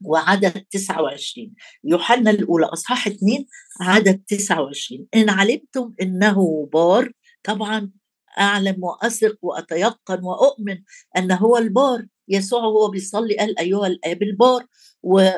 وعدد 0.06 0.66
29 0.72 1.54
يوحنا 1.84 2.32
الأولى 2.32 2.66
أصحاح 2.66 3.08
2 3.08 3.46
عدد 3.82 4.24
29 4.28 5.08
إن 5.16 5.30
علمتم 5.30 5.94
إنه 6.02 6.70
بار 6.74 7.12
طبعا 7.44 7.92
أعلم 8.40 8.84
وأثق 8.84 9.38
وأتيقن 9.42 10.24
وأؤمن 10.24 10.78
أن 11.18 11.32
هو 11.32 11.58
البار. 11.58 12.06
يسوع 12.28 12.62
هو 12.62 12.88
بيصلي 12.88 13.38
قال 13.38 13.60
أيها 13.60 13.88
الآب 13.88 14.24
البار. 14.24 14.66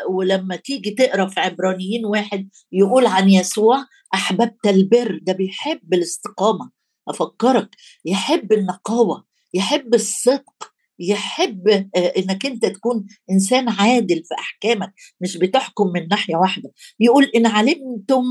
ولما 0.10 0.56
تيجي 0.56 0.92
تقرأ 0.92 1.28
في 1.28 1.40
عبرانيين 1.40 2.06
واحد 2.06 2.50
يقول 2.72 3.06
عن 3.06 3.30
يسوع 3.30 3.86
أحببت 4.14 4.68
البر. 4.68 5.20
ده 5.22 5.34
بيحب 5.34 5.94
الاستقامة. 5.94 6.72
أفكرك 7.08 7.70
يحب 8.06 8.54
النقاوة 8.54 9.26
يحب 9.54 9.94
الصدق 9.94 10.72
يحب 11.00 11.68
آه، 11.68 12.14
إنك 12.18 12.46
أنت 12.46 12.66
تكون 12.66 13.06
إنسان 13.32 13.70
عادل 13.70 14.24
في 14.24 14.36
أحكامك 14.40 14.94
مش 15.22 15.38
بتحكم 15.38 15.88
من 15.94 16.08
ناحية 16.08 16.36
واحدة. 16.36 16.72
يقول 17.00 17.24
إن 17.36 17.46
علمتم 17.46 18.24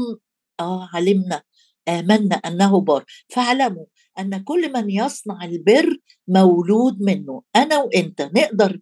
آه 0.61 0.89
علمنا 0.95 1.43
آمنا 1.89 2.37
أنه 2.37 2.81
بار. 2.81 3.05
فاعلموا 3.29 3.85
أن 4.19 4.43
كل 4.45 4.73
من 4.73 4.91
يصنع 4.91 5.45
البر 5.45 5.97
مولود 6.29 7.03
منه. 7.03 7.43
أنا 7.57 7.79
وأنت 7.79 8.23
نقدر 8.23 8.81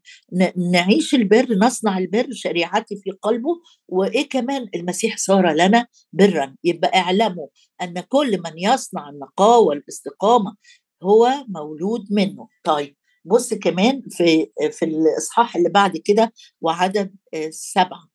نعيش 0.72 1.14
البر 1.14 1.46
نصنع 1.54 1.98
البر 1.98 2.26
شريعتي 2.32 2.96
في 2.96 3.10
قلبه 3.10 3.60
وإيه 3.88 4.28
كمان؟ 4.28 4.68
المسيح 4.74 5.16
صار 5.16 5.52
لنا 5.52 5.86
برا. 6.12 6.56
يبقى 6.64 6.98
اعلموا 6.98 7.46
أن 7.82 8.00
كل 8.00 8.40
من 8.44 8.58
يصنع 8.58 9.08
النقاوه 9.08 9.66
والاستقامة 9.66 10.56
هو 11.02 11.28
مولود 11.48 12.06
منه. 12.10 12.48
طيب 12.64 12.96
بص 13.24 13.54
كمان 13.54 14.02
في 14.10 14.50
في 14.72 14.84
الإصحاح 14.84 15.56
اللي 15.56 15.68
بعد 15.68 15.96
كده 15.96 16.32
وعدد 16.60 17.14
آه، 17.34 17.50
سبعة. 17.50 18.08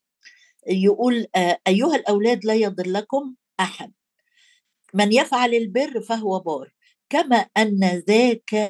يقول 0.67 1.27
آه، 1.36 1.60
أيها 1.67 1.95
الأولاد 1.95 2.45
لا 2.45 2.53
يضلكم 2.53 3.36
أحد. 3.60 3.91
من 4.93 5.13
يفعل 5.13 5.53
البر 5.53 6.01
فهو 6.01 6.39
بار. 6.39 6.73
كما 7.12 7.45
ان 7.58 8.04
ذاك 8.08 8.69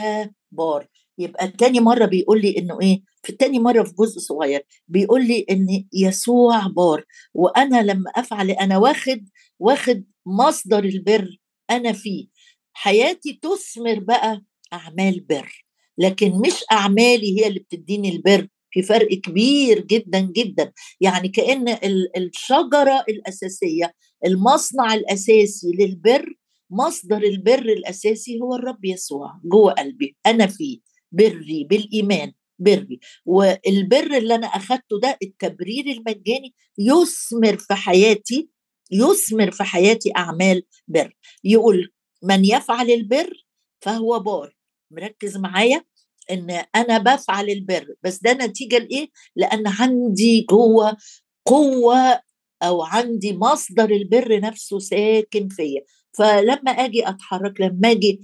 بار. 0.51 0.87
يبقى 1.17 1.47
تاني 1.47 1.79
مرة 1.79 2.05
بيقول 2.05 2.41
لي 2.41 2.57
إنه 2.57 2.81
إيه؟ 2.81 3.01
في 3.23 3.31
تاني 3.31 3.59
مرة 3.59 3.83
في 3.83 3.93
جزء 3.99 4.19
صغير 4.19 4.65
بيقول 4.87 5.27
لي 5.27 5.45
إن 5.49 5.85
يسوع 5.93 6.67
بار. 6.67 7.03
وأنا 7.33 7.81
لما 7.81 8.11
أفعل 8.15 8.51
أنا 8.51 8.77
واخد 8.77 9.29
واخد 9.59 10.03
مصدر 10.25 10.83
البر 10.83 11.37
أنا 11.69 11.91
فيه. 11.93 12.27
حياتي 12.73 13.39
تثمر 13.41 13.99
بقى 13.99 14.43
أعمال 14.73 15.19
بر. 15.19 15.65
لكن 15.97 16.31
مش 16.31 16.63
أعمالي 16.71 17.39
هي 17.41 17.47
اللي 17.47 17.59
بتديني 17.59 18.09
البر. 18.09 18.47
في 18.73 18.81
فرق 18.81 19.07
كبير 19.13 19.79
جدا 19.79 20.19
جدا. 20.19 20.71
يعني 21.01 21.29
كأن 21.29 21.77
الشجرة 22.17 23.03
الأساسية 23.09 23.93
المصنع 24.25 24.93
الأساسي 24.93 25.71
للبر 25.79 26.35
مصدر 26.71 27.17
البر 27.17 27.59
الأساسي 27.59 28.39
هو 28.41 28.55
الرب 28.55 28.85
يسوع 28.85 29.39
جوه 29.45 29.73
قلبي. 29.73 30.17
أنا 30.25 30.47
فيه. 30.47 30.79
بري 31.11 31.63
بالإيمان 31.69 32.33
بري. 32.59 32.99
والبر 33.25 34.17
اللي 34.17 34.35
أنا 34.35 34.47
أخدته 34.47 34.99
ده 35.03 35.17
التبرير 35.23 35.85
المجاني 35.85 36.53
يثمر 36.77 37.57
في 37.57 37.73
حياتي 37.73 38.49
يثمر 38.91 39.51
في 39.51 39.63
حياتي 39.63 40.11
أعمال 40.17 40.63
بر. 40.87 41.15
يقول 41.43 41.91
من 42.23 42.45
يفعل 42.45 42.91
البر 42.91 43.45
فهو 43.81 44.19
بار. 44.19 44.55
مركز 44.91 45.37
معايا؟ 45.37 45.83
إن 46.31 46.63
أنا 46.75 46.97
بفعل 46.97 47.49
البر. 47.49 47.95
بس 48.03 48.19
ده 48.21 48.33
نتيجة 48.33 48.77
لإيه؟ 48.77 49.09
لأن 49.35 49.67
عندي 49.67 50.45
جوه 50.49 50.97
قوة 51.45 52.21
أو 52.63 52.83
عندي 52.83 53.33
مصدر 53.37 53.89
البر 53.89 54.39
نفسه 54.39 54.79
ساكن 54.79 55.47
فيا. 55.47 55.81
فلما 56.13 56.71
آجي 56.71 57.09
أتحرك 57.09 57.61
لما 57.61 57.91
آجي 57.91 58.21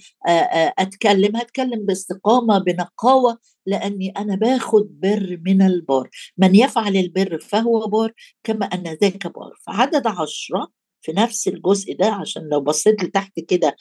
أتكلم 0.80 1.36
هتكلم 1.36 1.86
باستقامة 1.86 2.58
بنقاوة 2.60 3.38
لأني 3.66 4.10
أنا 4.18 4.36
باخد 4.36 5.00
بر 5.00 5.40
من 5.46 5.62
البار. 5.62 6.10
من 6.38 6.56
يفعل 6.56 6.98
البر 6.98 7.40
فهو 7.40 7.88
بار 7.88 8.14
كما 8.44 8.66
أن 8.66 8.84
ذاك 9.02 9.28
بار. 9.28 9.54
فعدد 9.68 10.08
عشرة 10.08 10.68
في 11.02 11.12
نفس 11.12 11.48
الجزء 11.48 11.96
ده 11.98 12.06
عشان 12.08 12.50
لو 12.52 12.62
بصيت 12.62 13.04
لتحت 13.04 13.40
كده 13.40 13.76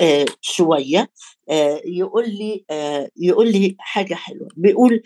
آه 0.00 0.24
شوية 0.40 1.10
آه 1.50 1.80
يقول 1.84 2.28
لي 2.30 2.64
آه 2.70 3.08
يقول 3.16 3.52
لي 3.52 3.76
حاجة 3.78 4.14
حلوة. 4.14 4.48
بيقول 4.56 5.02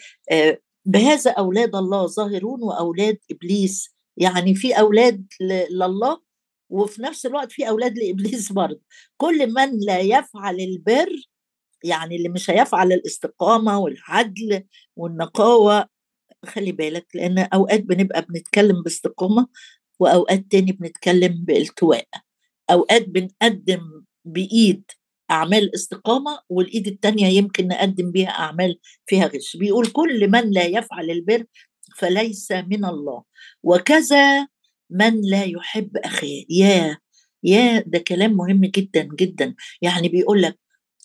بهذا 0.84 1.30
أولاد 1.30 1.76
الله 1.76 2.06
ظاهرون 2.06 2.62
وأولاد 2.62 3.18
إبليس. 3.30 3.94
يعني 4.16 4.54
في 4.54 4.72
أولاد 4.72 5.26
لله 5.40 6.27
وفي 6.70 7.02
نفس 7.02 7.26
الوقت 7.26 7.52
في 7.52 7.68
أولاد 7.68 7.98
لإبليس 7.98 8.52
برضه. 8.62 8.80
كل 9.16 9.52
من 9.54 9.78
لا 9.80 9.98
يفعل 10.00 10.60
البر 10.60 11.08
يعني 11.84 12.16
اللي 12.16 12.28
مش 12.28 12.50
هيفعل 12.50 12.92
الاستقامة 12.92 13.78
والعدل 13.78 14.64
والنقاوة 14.96 15.88
خلي 16.46 16.72
بالك 16.72 17.06
لأن 17.14 17.38
أوقات 17.38 17.80
بنبقى 17.82 18.22
بنتكلم 18.22 18.82
باستقامة 18.82 19.46
وأوقات 20.00 20.44
تاني 20.50 20.72
بنتكلم 20.72 21.44
بالتواء. 21.44 22.04
أوقات 22.70 23.08
بنقدم 23.08 24.04
بإيد 24.24 24.84
أعمال 25.30 25.74
استقامة 25.74 26.40
والإيد 26.48 26.86
الثانية 26.88 27.26
يمكن 27.26 27.68
نقدم 27.68 28.10
بها 28.12 28.28
أعمال 28.30 28.78
فيها 29.06 29.26
غش. 29.26 29.56
بيقول 29.56 29.86
كل 29.86 30.30
من 30.30 30.50
لا 30.50 30.64
يفعل 30.66 31.10
البر 31.10 31.44
فليس 31.98 32.52
من 32.52 32.84
الله. 32.84 33.22
وكذا 33.62 34.48
من 34.90 35.20
لا 35.20 35.44
يحب 35.44 35.96
أخيه. 35.96 36.44
يا 36.50 36.98
يا 37.44 37.84
ده 37.86 37.98
كلام 37.98 38.32
مهم 38.32 38.60
جدا 38.60 39.08
جدا. 39.20 39.54
يعني 39.82 40.08
بيقول 40.08 40.42
لك 40.42 40.58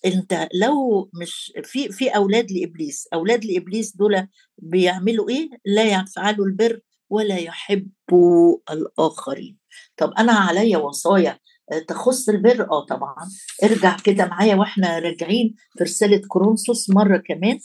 أنت 0.05 0.47
لو 0.53 1.09
مش 1.21 1.53
في 1.63 1.89
في 1.91 2.09
أولاد 2.09 2.51
لإبليس 2.51 3.07
أولاد 3.13 3.45
لإبليس 3.45 3.95
دول 3.95 4.27
بيعملوا 4.57 5.29
إيه؟ 5.29 5.49
لا 5.65 5.83
يفعلوا 5.83 6.45
البر 6.45 6.79
ولا 7.09 7.37
يحبوا 7.37 8.57
الآخرين. 8.71 9.57
طب 9.97 10.13
أنا 10.17 10.31
عليا 10.33 10.77
وصايا 10.77 11.39
تخص 11.87 12.29
البر. 12.29 12.71
آه 12.71 12.85
طبعا. 12.85 13.15
ارجع 13.63 13.97
كده 13.97 14.25
معايا 14.25 14.55
وإحنا 14.55 14.99
راجعين 14.99 15.55
في 15.77 15.83
رسالة 15.83 16.21
كورنثوس 16.27 16.89
مرة 16.89 17.17
كمان. 17.17 17.59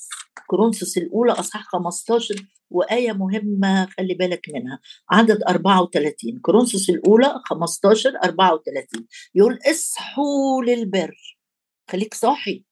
كورنثوس 0.46 0.98
الأولى 0.98 1.32
أصحاح 1.32 1.64
15 1.68 2.34
وآية 2.70 3.12
مهمة 3.12 3.86
خلي 3.86 4.14
بالك 4.14 4.46
منها. 4.54 4.80
عدد 5.10 5.42
34 5.48 6.38
كورنثوس 6.38 6.90
الأولى 6.90 7.34
15 7.44 8.12
34 8.24 9.06
يقول 9.34 9.58
اصحوا 9.70 10.62
للبر. 10.62 11.38
خليك 11.90 12.14
صاحي. 12.14 12.64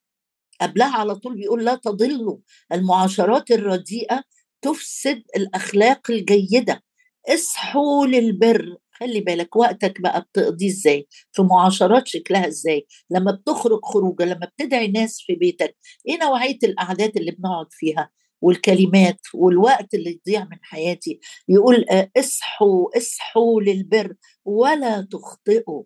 قبلها 0.61 0.97
على 0.97 1.15
طول 1.15 1.35
بيقول 1.35 1.65
لا 1.65 1.75
تضلوا. 1.75 2.37
المعاشرات 2.73 3.51
الرديئة 3.51 4.23
تفسد 4.61 5.23
الأخلاق 5.37 6.11
الجيدة. 6.11 6.83
اصحوا 7.29 8.05
للبر. 8.05 8.77
خلي 8.99 9.19
بالك 9.21 9.55
وقتك 9.55 10.01
بقى 10.01 10.21
بتقضيه 10.21 10.67
إزاي؟ 10.69 11.07
في 11.31 11.41
معاشرات 11.41 12.07
شكلها 12.07 12.47
إزاي؟ 12.47 12.87
لما 13.09 13.31
بتخرج 13.31 13.79
خروجة 13.83 14.23
لما 14.25 14.45
بتدعي 14.57 14.87
ناس 14.87 15.21
في 15.27 15.35
بيتك 15.35 15.75
إيه 16.07 16.17
نوعية 16.23 16.57
القعدات 16.63 17.17
اللي 17.17 17.31
بنقعد 17.31 17.67
فيها؟ 17.71 18.09
والكلمات 18.41 19.19
والوقت 19.33 19.93
اللي 19.93 20.19
يضيع 20.27 20.43
من 20.43 20.57
حياتي؟ 20.61 21.19
يقول 21.49 21.85
آه، 21.91 22.11
اصحوا 22.17 22.97
اصحوا 22.97 23.61
للبر 23.61 24.15
ولا 24.45 25.07
تخطئوا. 25.11 25.83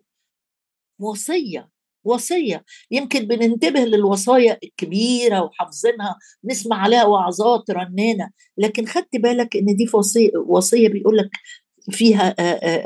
وصية 1.00 1.68
وصية. 2.04 2.64
يمكن 2.90 3.26
بننتبه 3.26 3.80
للوصايا 3.80 4.58
الكبيرة 4.64 5.42
وحافظينها 5.42 6.16
نسمع 6.44 6.76
عليها 6.76 7.04
وعظات 7.04 7.70
رنانة 7.70 8.30
لكن 8.58 8.86
خدت 8.86 9.16
بالك 9.16 9.56
إن 9.56 9.66
دي 9.76 9.86
وصيه 9.94 10.30
وصية 10.46 10.88
بيقول 10.88 11.16
لك 11.16 11.30
فيها 11.90 12.34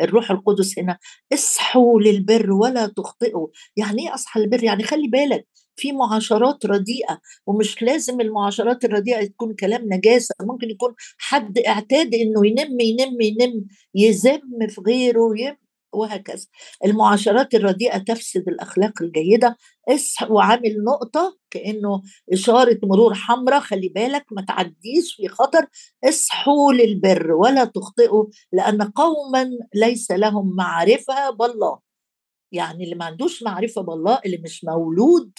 الروح 0.05 0.31
القدس 0.31 0.79
هنا 0.79 0.99
اصحوا 1.33 2.01
للبر 2.01 2.53
ولا 2.53 2.87
تخطئوا. 2.87 3.49
يعني 3.77 4.09
إيه 4.09 4.15
أصحى 4.15 4.41
للبر؟ 4.41 4.65
يعني 4.65 4.83
خلي 4.83 5.09
بالك 5.09 5.47
في 5.77 5.93
معاشرات 5.93 6.67
رديئة 6.67 7.21
ومش 7.47 7.83
لازم 7.83 8.21
المعاشرات 8.21 8.85
الرديئة 8.85 9.27
تكون 9.27 9.55
كلام 9.55 9.89
نجاسة 9.93 10.35
ممكن 10.43 10.71
يكون 10.71 10.95
حد 11.19 11.59
اعتاد 11.59 12.15
إنه 12.15 12.47
ينم 12.47 12.81
ينم 12.81 13.21
ينم 13.21 13.67
يذم 13.95 14.67
في 14.69 14.81
غيره 14.87 15.33
يم 15.39 15.57
وهكذا. 15.93 16.47
المعاشرات 16.85 17.55
الرديئة 17.55 17.99
تفسد 17.99 18.49
الأخلاق 18.49 19.03
الجيدة. 19.03 19.57
اصح 19.89 20.31
وعامل 20.31 20.85
نقطة 20.85 21.39
كأنه 21.51 22.03
إشارة 22.33 22.79
مرور 22.83 23.15
حمراء 23.15 23.61
خلي 23.61 23.89
بالك 23.89 24.25
ما 24.33 24.43
تعديش 24.43 25.15
في 25.17 25.29
خطر. 25.29 25.67
اصحوا 26.05 26.73
للبر 26.73 27.33
ولا 27.33 27.65
تخطئوا 27.65 28.25
لأن 28.53 28.83
قوما 28.83 29.51
ليس 29.75 30.11
لهم 30.11 30.57
معرفة 30.57 31.31
بالله. 31.31 31.79
يعني 32.53 32.85
اللي 32.85 32.95
ما 32.95 33.05
عندوش 33.05 33.43
معرفة 33.43 33.83
بالله 33.83 34.21
اللي 34.27 34.39
مش 34.45 34.65
مولود 34.65 35.33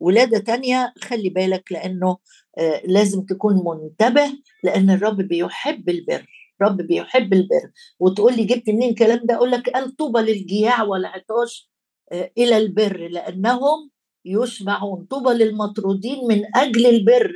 ولادة 0.00 0.38
تانية 0.38 0.94
خلي 0.98 1.28
بالك 1.28 1.72
لأنه 1.72 2.18
آه 2.58 2.82
لازم 2.84 3.22
تكون 3.22 3.54
منتبه 3.64 4.32
لأن 4.64 4.90
الرب 4.90 5.16
بيحب 5.16 5.88
البر. 5.88 6.26
رب 6.62 6.76
بيحب 6.76 7.32
البر. 7.32 7.70
وتقول 8.00 8.36
لي 8.36 8.44
جبت 8.44 8.68
منين 8.68 8.90
الكلام 8.90 9.20
ده؟ 9.24 9.34
أقول 9.34 9.50
لك 9.50 9.70
قال 9.70 9.96
طوبى 9.96 10.20
للجياع 10.20 10.82
والعطاش 10.82 11.70
آه، 12.12 12.32
إلى 12.38 12.56
البر 12.58 13.08
لأنهم 13.08 13.90
يشبعون 14.24 15.06
طوبى 15.10 15.30
للمطرودين 15.30 16.18
من 16.28 16.42
أجل 16.56 16.86
البر. 16.86 17.32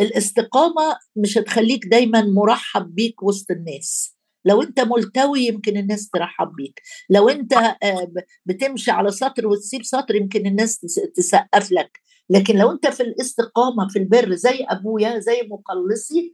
الاستقامة 0.00 0.96
مش 1.16 1.38
هتخليك 1.38 1.86
دايما 1.86 2.22
مرحب 2.22 2.94
بيك 2.94 3.22
وسط 3.22 3.50
الناس. 3.50 4.16
لو 4.44 4.62
أنت 4.62 4.80
ملتوي 4.80 5.40
يمكن 5.40 5.76
الناس 5.76 6.10
ترحب 6.10 6.52
بيك. 6.56 6.80
لو 7.10 7.28
أنت 7.28 7.52
آه، 7.52 8.12
بتمشي 8.46 8.90
على 8.90 9.10
سطر 9.10 9.46
وتسيب 9.46 9.82
سطر 9.84 10.14
يمكن 10.14 10.46
الناس 10.46 10.80
تسقف 11.16 11.72
لك. 11.72 12.00
لكن 12.30 12.56
لو 12.56 12.72
أنت 12.72 12.86
في 12.86 13.02
الاستقامة 13.02 13.88
في 13.88 13.98
البر 13.98 14.34
زي 14.34 14.64
أبويا 14.68 15.18
زي 15.18 15.42
مقلصي 15.50 16.32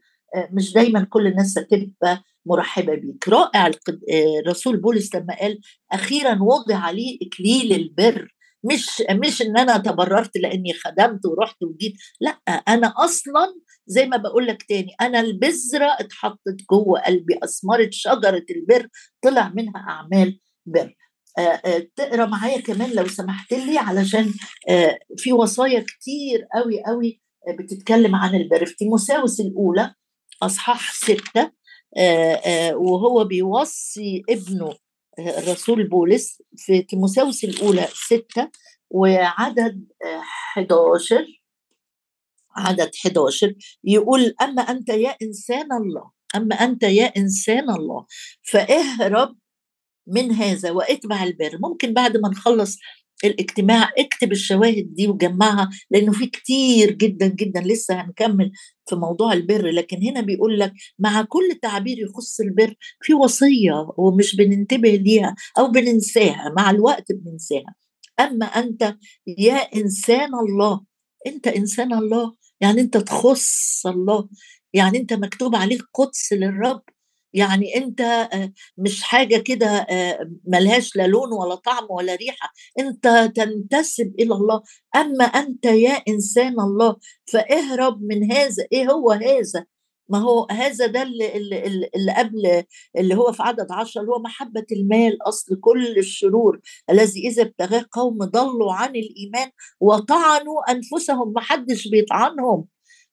مش 0.52 0.72
دايما 0.72 1.06
كل 1.10 1.26
الناس 1.26 1.58
هتبقى 1.58 2.22
مرحبة 2.46 2.94
بيك. 2.94 3.28
رائع 3.28 3.70
الرسول 4.40 4.76
بولس 4.76 5.14
لما 5.14 5.36
قال 5.40 5.60
أخيرا 5.92 6.38
وضع 6.42 6.90
لي 6.90 7.18
إكليل 7.22 7.72
البر. 7.72 8.34
مش 8.64 9.02
مش 9.10 9.42
إن 9.42 9.58
أنا 9.58 9.78
تبررت 9.78 10.36
لأني 10.36 10.72
خدمت 10.72 11.26
ورحت 11.26 11.62
وجيت. 11.62 11.92
لا 12.20 12.30
أنا 12.68 12.94
أصلا 12.96 13.54
زي 13.86 14.06
ما 14.06 14.16
بقول 14.16 14.46
لك 14.46 14.62
تاني 14.62 14.92
أنا 15.00 15.20
البذرة 15.20 15.96
اتحطت 16.00 16.56
جوه 16.70 17.00
قلبي 17.00 17.38
اثمرت 17.42 17.92
شجرة 17.92 18.44
البر 18.50 18.88
طلع 19.22 19.52
منها 19.54 19.76
أعمال 19.88 20.40
بر. 20.66 20.96
تقرأ 21.96 22.26
معايا 22.26 22.60
كمان 22.60 22.90
لو 22.92 23.08
سمحت 23.08 23.52
لي 23.52 23.78
علشان 23.78 24.32
في 25.16 25.32
وصايا 25.32 25.80
كتير 25.80 26.46
قوي 26.54 26.82
قوي 26.84 27.20
بتتكلم 27.58 28.16
عن 28.16 28.34
البر. 28.34 28.66
في 28.66 28.74
تيموساوس 28.76 29.40
الأولى 29.40 29.94
أصحاح 30.42 30.94
ستة 30.94 31.52
آه، 31.96 32.34
آه، 32.34 32.76
وهو 32.76 33.24
بيوصي 33.24 34.22
ابنه 34.30 34.74
آه، 35.18 35.38
الرسول 35.38 35.88
بولس 35.88 36.42
في 36.56 36.82
تيموساوس 36.82 37.44
الأولى 37.44 37.88
ستة 37.92 38.50
وعدد 38.90 39.86
11 40.56 41.26
عدد 42.56 42.90
11 43.06 43.54
يقول 43.84 44.34
أما 44.42 44.62
أنت 44.62 44.88
يا 44.88 45.16
إنسان 45.22 45.72
الله 45.72 46.10
أما 46.36 46.54
أنت 46.54 46.82
يا 46.82 47.12
إنسان 47.16 47.70
الله 47.70 48.06
فاهرب 48.42 49.36
من 50.06 50.32
هذا 50.32 50.70
واتبع 50.70 51.22
البر. 51.22 51.58
ممكن 51.60 51.94
بعد 51.94 52.16
ما 52.16 52.28
نخلص 52.28 52.78
الاجتماع 53.24 53.90
اكتب 53.98 54.32
الشواهد 54.32 54.94
دي 54.94 55.08
وجمعها 55.08 55.70
لأنه 55.90 56.12
في 56.12 56.26
كتير 56.26 56.90
جدا 56.92 57.26
جدا 57.26 57.60
لسه 57.60 57.94
هنكمل 57.94 58.52
في 58.88 58.96
موضوع 58.96 59.32
البر. 59.32 59.66
لكن 59.70 59.96
هنا 60.02 60.20
بيقول 60.20 60.58
لك 60.58 60.72
مع 60.98 61.22
كل 61.22 61.58
تعبير 61.62 61.98
يخص 61.98 62.40
البر 62.40 62.74
في 63.02 63.14
وصية 63.14 63.88
ومش 63.98 64.36
بننتبه 64.36 64.90
ليها 64.90 65.34
أو 65.58 65.68
بننساها 65.70 66.52
مع 66.56 66.70
الوقت 66.70 67.12
بننساها. 67.12 67.74
أما 68.20 68.46
أنت 68.46 68.96
يا 69.38 69.54
إنسان 69.54 70.30
الله 70.34 70.80
أنت 71.26 71.46
إنسان 71.48 71.92
الله 71.94 72.34
يعني 72.60 72.80
أنت 72.80 72.96
تخص 72.96 73.86
الله 73.86 74.28
يعني 74.74 74.98
أنت 74.98 75.12
مكتوب 75.12 75.56
عليك 75.56 75.82
قدس 75.94 76.32
للرب. 76.32 76.82
يعني 77.34 77.76
أنت 77.76 78.00
آه، 78.00 78.52
مش 78.78 79.02
حاجة 79.02 79.36
كده 79.36 79.66
آه، 79.66 80.30
ملهاش 80.44 80.96
لا 80.96 81.06
لون 81.06 81.32
ولا 81.32 81.54
طعم 81.54 81.86
ولا 81.90 82.14
ريحة. 82.14 82.52
أنت 82.78 83.32
تنتسب 83.36 84.14
إلى 84.18 84.34
الله. 84.34 84.62
أما 84.96 85.24
أنت 85.24 85.64
يا 85.64 86.02
إنسان 86.08 86.60
الله 86.60 86.96
فاهرب 87.32 88.02
من 88.02 88.32
هذا. 88.32 88.66
إيه 88.72 88.90
هو 88.92 89.10
هذا؟ 89.10 89.66
ما 90.08 90.18
هو 90.18 90.46
هذا 90.50 90.86
ده 90.86 91.02
اللي, 91.02 91.36
اللي, 91.36 92.12
قبل 92.16 92.64
اللي 92.98 93.14
هو 93.14 93.32
في 93.32 93.42
عدد 93.42 93.66
عشر 93.72 94.00
اللي 94.00 94.12
هو 94.12 94.18
محبة 94.18 94.66
المال 94.72 95.28
أصل 95.28 95.60
كل 95.60 95.98
الشرور 95.98 96.60
الذي 96.90 97.28
إذا 97.28 97.42
ابتغاه 97.42 97.86
قوم 97.92 98.18
ضلوا 98.18 98.72
عن 98.72 98.90
الإيمان 98.96 99.50
وطعنوا 99.80 100.70
أنفسهم 100.70 101.32
محدش 101.36 101.88
بيطعنهم. 101.88 102.66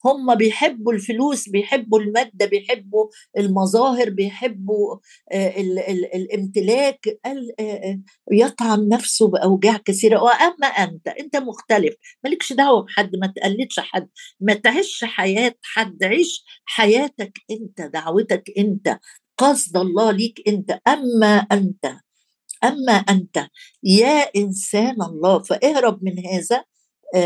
هم 0.06 0.36
بيحبوا 0.36 0.94
الفلوس 0.94 1.50
بيحبوا 1.50 2.00
المادة 2.00 2.46
بيحبوا 2.46 3.08
المظاهر 3.38 4.10
بيحبوا 4.10 4.98
آه، 5.32 5.60
ال 5.62 5.80
ال 5.80 6.16
الامتلاك 6.16 7.08
آه، 7.26 7.36
آه، 7.60 8.00
يطعن 8.32 8.88
نفسه 8.90 9.28
بأوجاع 9.28 9.78
كثيرة. 9.78 10.24
وأما 10.24 10.68
أنت 10.68 11.08
أنت 11.08 11.36
مختلف. 11.36 11.96
مالكش 12.24 12.54
دعوة 12.54 12.82
بحد 12.84 13.16
ما 13.16 13.28
تقلدش 13.28 13.80
حد. 13.80 14.10
ما 14.40 14.54
تعيش 14.54 15.04
حياة 15.04 15.56
حد 15.64 16.04
عيش 16.04 16.44
حياتك 16.66 17.34
أنت 17.52 17.82
دعوتك 17.82 18.44
أنت. 18.58 19.00
قصد 19.38 19.78
الله 19.78 20.12
ليك 20.12 20.42
أنت. 20.48 20.80
أما 20.88 21.38
أنت 21.52 21.96
أما 22.64 22.94
أنت 22.94 23.48
يا 23.84 24.30
إنسان 24.36 25.02
الله 25.02 25.40
فاهرب 25.40 26.00
من 26.04 26.26
هذا 26.28 26.64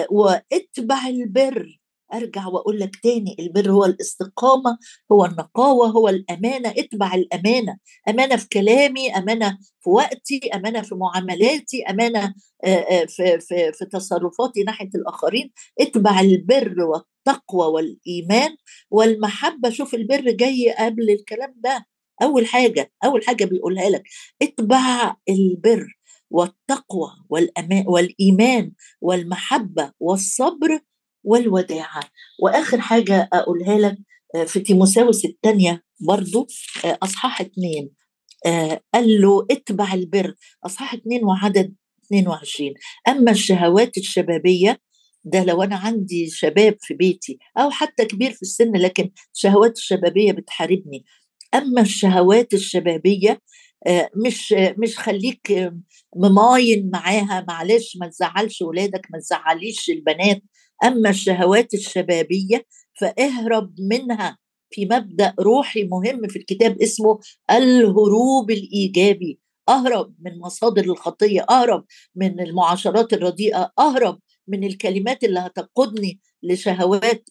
واتبع 0.09 1.07
البر. 1.07 1.79
أرجع 2.13 2.47
وأقول 2.47 2.79
لك 2.79 2.95
تاني 3.03 3.35
البر 3.39 3.71
هو 3.71 3.85
الاستقامة 3.85 4.77
هو 5.11 5.25
النقاوة 5.25 5.87
هو 5.87 6.09
الأمانة 6.09 6.69
اتبع 6.69 7.13
الأمانة. 7.13 7.77
أمانة 8.09 8.35
في 8.35 8.47
كلامي 8.47 9.17
أمانة 9.17 9.57
في 9.81 9.89
وقتي 9.89 10.39
أمانة 10.55 10.81
في 10.81 10.95
معاملاتي 10.95 11.83
أمانة 11.89 12.33
في 13.07 13.39
في 13.39 13.71
في 13.73 13.85
تصرفاتي 13.91 14.63
ناحية 14.63 14.89
الآخرين. 14.95 15.51
اتبع 15.79 16.19
البر 16.19 16.75
والتقوى 16.81 17.67
والإيمان 17.67 18.55
والمحبة. 18.91 19.69
شوف 19.69 19.93
البر 19.95 20.31
جاي 20.31 20.75
قبل 20.79 21.09
الكلام 21.09 21.53
ده. 21.57 21.85
أول 22.21 22.45
حاجة 22.45 22.91
أول 23.05 23.25
حاجة 23.25 23.45
بيقولها 23.45 23.89
لك 23.89 24.03
اتبع 24.41 25.15
البر 25.29 25.87
والتقوى 26.31 27.09
والأمان 27.29 27.83
والإيمان 27.87 28.71
والمحبة 29.01 29.91
والصبر 29.99 30.79
والوداعة. 31.23 32.03
وآخر 32.39 32.81
حاجة 32.81 33.29
أقولها 33.33 33.77
لك 33.77 33.97
آه، 34.35 34.43
في 34.43 34.59
تيموساوس 34.59 35.25
الثانية 35.25 35.83
برضو 36.07 36.47
آه، 36.85 36.97
أصحاح 37.03 37.41
اثنين 37.41 37.89
آه، 38.45 38.81
قال 38.93 39.21
له 39.21 39.45
اتبع 39.51 39.93
البر 39.93 40.35
أصحاح 40.65 40.93
اثنين 40.93 41.23
وعدد 41.23 41.75
22 42.05 42.73
أما 43.07 43.31
الشهوات 43.31 43.97
الشبابية 43.97 44.79
ده 45.25 45.43
لو 45.43 45.63
أنا 45.63 45.75
عندي 45.75 46.29
شباب 46.29 46.77
في 46.81 46.93
بيتي 46.93 47.37
أو 47.57 47.69
حتى 47.69 48.05
كبير 48.05 48.31
في 48.31 48.41
السن 48.41 48.71
لكن 48.71 49.11
الشهوات 49.35 49.77
الشبابية 49.77 50.31
بتحاربني. 50.31 51.05
أما 51.53 51.81
الشهوات 51.81 52.53
الشبابية 52.53 53.41
مش 54.25 54.53
مش 54.77 54.97
خليك 54.97 55.71
مماين 56.15 56.89
معاها 56.93 57.45
معلش 57.47 57.97
ما 57.97 58.07
تزعلش 58.07 58.61
ولادك 58.61 59.07
ما 59.11 59.19
تزعليش 59.19 59.89
البنات. 59.89 60.41
أما 60.83 61.09
الشهوات 61.09 61.73
الشبابية 61.73 62.65
فاهرب 62.99 63.75
منها 63.79 64.37
في 64.71 64.85
مبدأ 64.85 65.33
روحي 65.39 65.83
مهم 65.83 66.27
في 66.27 66.39
الكتاب 66.39 66.81
اسمه 66.81 67.19
الهروب 67.51 68.51
الإيجابي. 68.51 69.39
أهرب 69.69 70.15
من 70.19 70.39
مصادر 70.39 70.83
الخطية 70.83 71.45
أهرب 71.49 71.85
من 72.15 72.39
المعاشرات 72.39 73.13
الرديئة 73.13 73.71
أهرب 73.79 74.19
من 74.47 74.63
الكلمات 74.63 75.23
اللي 75.23 75.39
هتقودني 75.39 76.19
لشهوات 76.43 77.29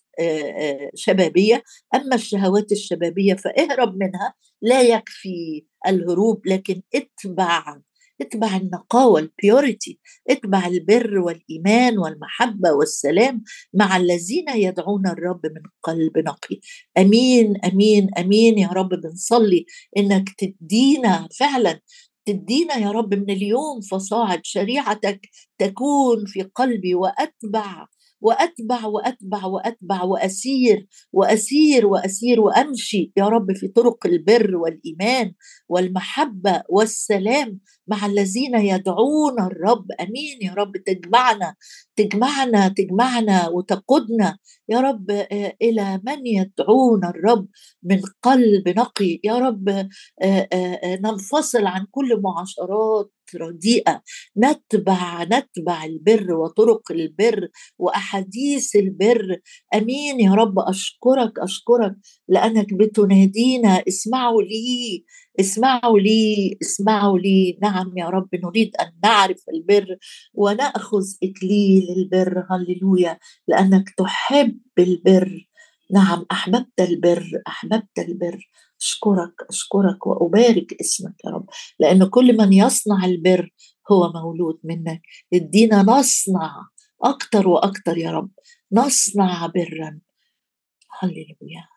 شبابية. 0.95 1.62
أما 1.95 2.15
الشهوات 2.15 2.73
الشبابية 2.73 3.35
فاهرب 3.35 3.97
منها 3.97 4.35
لا 4.62 4.83
يكفي 4.83 5.65
الهروب 5.87 6.47
لكن 6.47 6.83
اتبع 6.95 7.79
اتبع 8.23 8.57
النقاوة 8.57 9.21
البيوريتي 9.21 10.01
اتبع 10.31 10.67
البر 10.67 11.19
والإيمان 11.19 11.99
والمحبة 11.99 12.73
والسلام 12.73 13.43
مع 13.75 13.97
الذين 13.97 14.49
يدعون 14.55 15.07
الرب 15.07 15.41
من 15.45 15.63
قلب 15.83 16.19
نقي. 16.19 16.61
أمين 16.99 17.57
أمين 17.65 18.09
أمين 18.19 18.59
يا 18.59 18.69
رب 18.69 18.89
بنصلي 18.89 19.67
إنك 19.97 20.29
تدينا 20.39 21.29
فعلا 21.39 21.81
تدينا 22.25 22.77
يا 22.77 22.91
رب 22.91 23.15
من 23.15 23.31
اليوم 23.31 23.81
فصاعد 23.81 24.41
شريعتك 24.45 25.21
تكون 25.59 26.27
في 26.27 26.43
قلبي 26.43 26.95
وأتبع 26.95 27.87
وأتبع 28.23 28.87
وأتبع 28.87 29.45
وأتبع 29.45 30.03
وأسير 30.03 30.87
وأسير 31.13 31.87
وأسير 31.87 32.41
وأمشي 32.41 33.13
يا 33.17 33.25
رب 33.29 33.53
في 33.53 33.69
طرق 33.69 34.07
البر 34.07 34.57
والإيمان 34.57 35.33
والمحبة 35.69 36.63
والسلام 36.69 37.61
مع 37.88 38.07
الذين 38.07 38.55
يدعون 38.55 39.40
الرب. 39.40 39.87
آمين 40.01 40.38
يا 40.42 40.55
رب. 40.55 40.73
تجمعنا 40.77 41.55
تجمعنا 41.97 42.68
تجمعنا 42.68 43.49
وتقودنا 43.49 44.38
يا 44.68 44.81
رب 44.81 45.11
آه، 45.11 45.57
إلى 45.62 46.01
من 46.07 46.27
يدعون 46.27 47.05
الرب 47.05 47.49
من 47.83 48.01
قلب 48.23 48.68
نقي. 48.68 49.21
يا 49.25 49.38
رب 49.38 49.68
آه، 49.68 49.88
آه، 50.53 50.97
ننفصل 51.05 51.66
عن 51.66 51.87
كل 51.90 52.21
معاشرات 52.23 53.11
رديئة. 53.37 54.03
نتبع 54.38 55.23
نتبع 55.25 55.85
البر 55.85 56.35
وطرق 56.35 56.92
البر 56.92 57.49
وأحاديث 57.79 58.77
البر. 58.77 59.40
آمين 59.75 60.21
يا 60.21 60.33
رب. 60.35 60.59
أشكرك 60.59 61.38
أشكرك 61.38 61.95
لأنك 62.29 62.75
بتنادينا. 62.75 63.83
اسمعوا 63.88 64.42
لي. 64.42 65.05
اسمعوا 65.40 65.99
لي 65.99 66.59
اسمعوا 66.62 67.18
لي. 67.18 67.59
نعم 67.62 67.99
يا 67.99 68.07
رب 68.07 68.29
نريد 68.35 68.77
أن 68.77 68.92
نعرف 69.05 69.42
البر 69.55 69.97
ونأخذ 70.35 71.05
إكليل 71.23 71.87
البر. 71.97 72.47
هللويا. 72.51 73.18
لأنك 73.49 73.90
تحب 73.90 74.59
البر. 74.79 75.49
نعم 75.90 76.27
أحببت 76.33 76.81
البر 76.81 77.42
أحببت 77.49 77.99
البر. 77.99 78.51
أشكرك 78.81 79.35
أشكرك 79.51 80.07
وأبارك 80.07 80.75
اسمك 80.81 81.14
يا 81.25 81.31
رب. 81.31 81.47
لأن 81.81 82.05
كل 82.09 82.37
من 82.37 82.53
يصنع 82.53 83.05
البر 83.05 83.51
هو 83.92 84.12
مولود 84.12 84.59
منك. 84.64 85.03
ادينا 85.35 85.83
نصنع 85.83 86.68
أكتر 87.05 87.49
وأكتر 87.49 87.99
يا 87.99 88.11
رب. 88.11 88.31
نصنع 88.73 89.47
برا. 89.47 90.01
هللويا. 91.01 91.72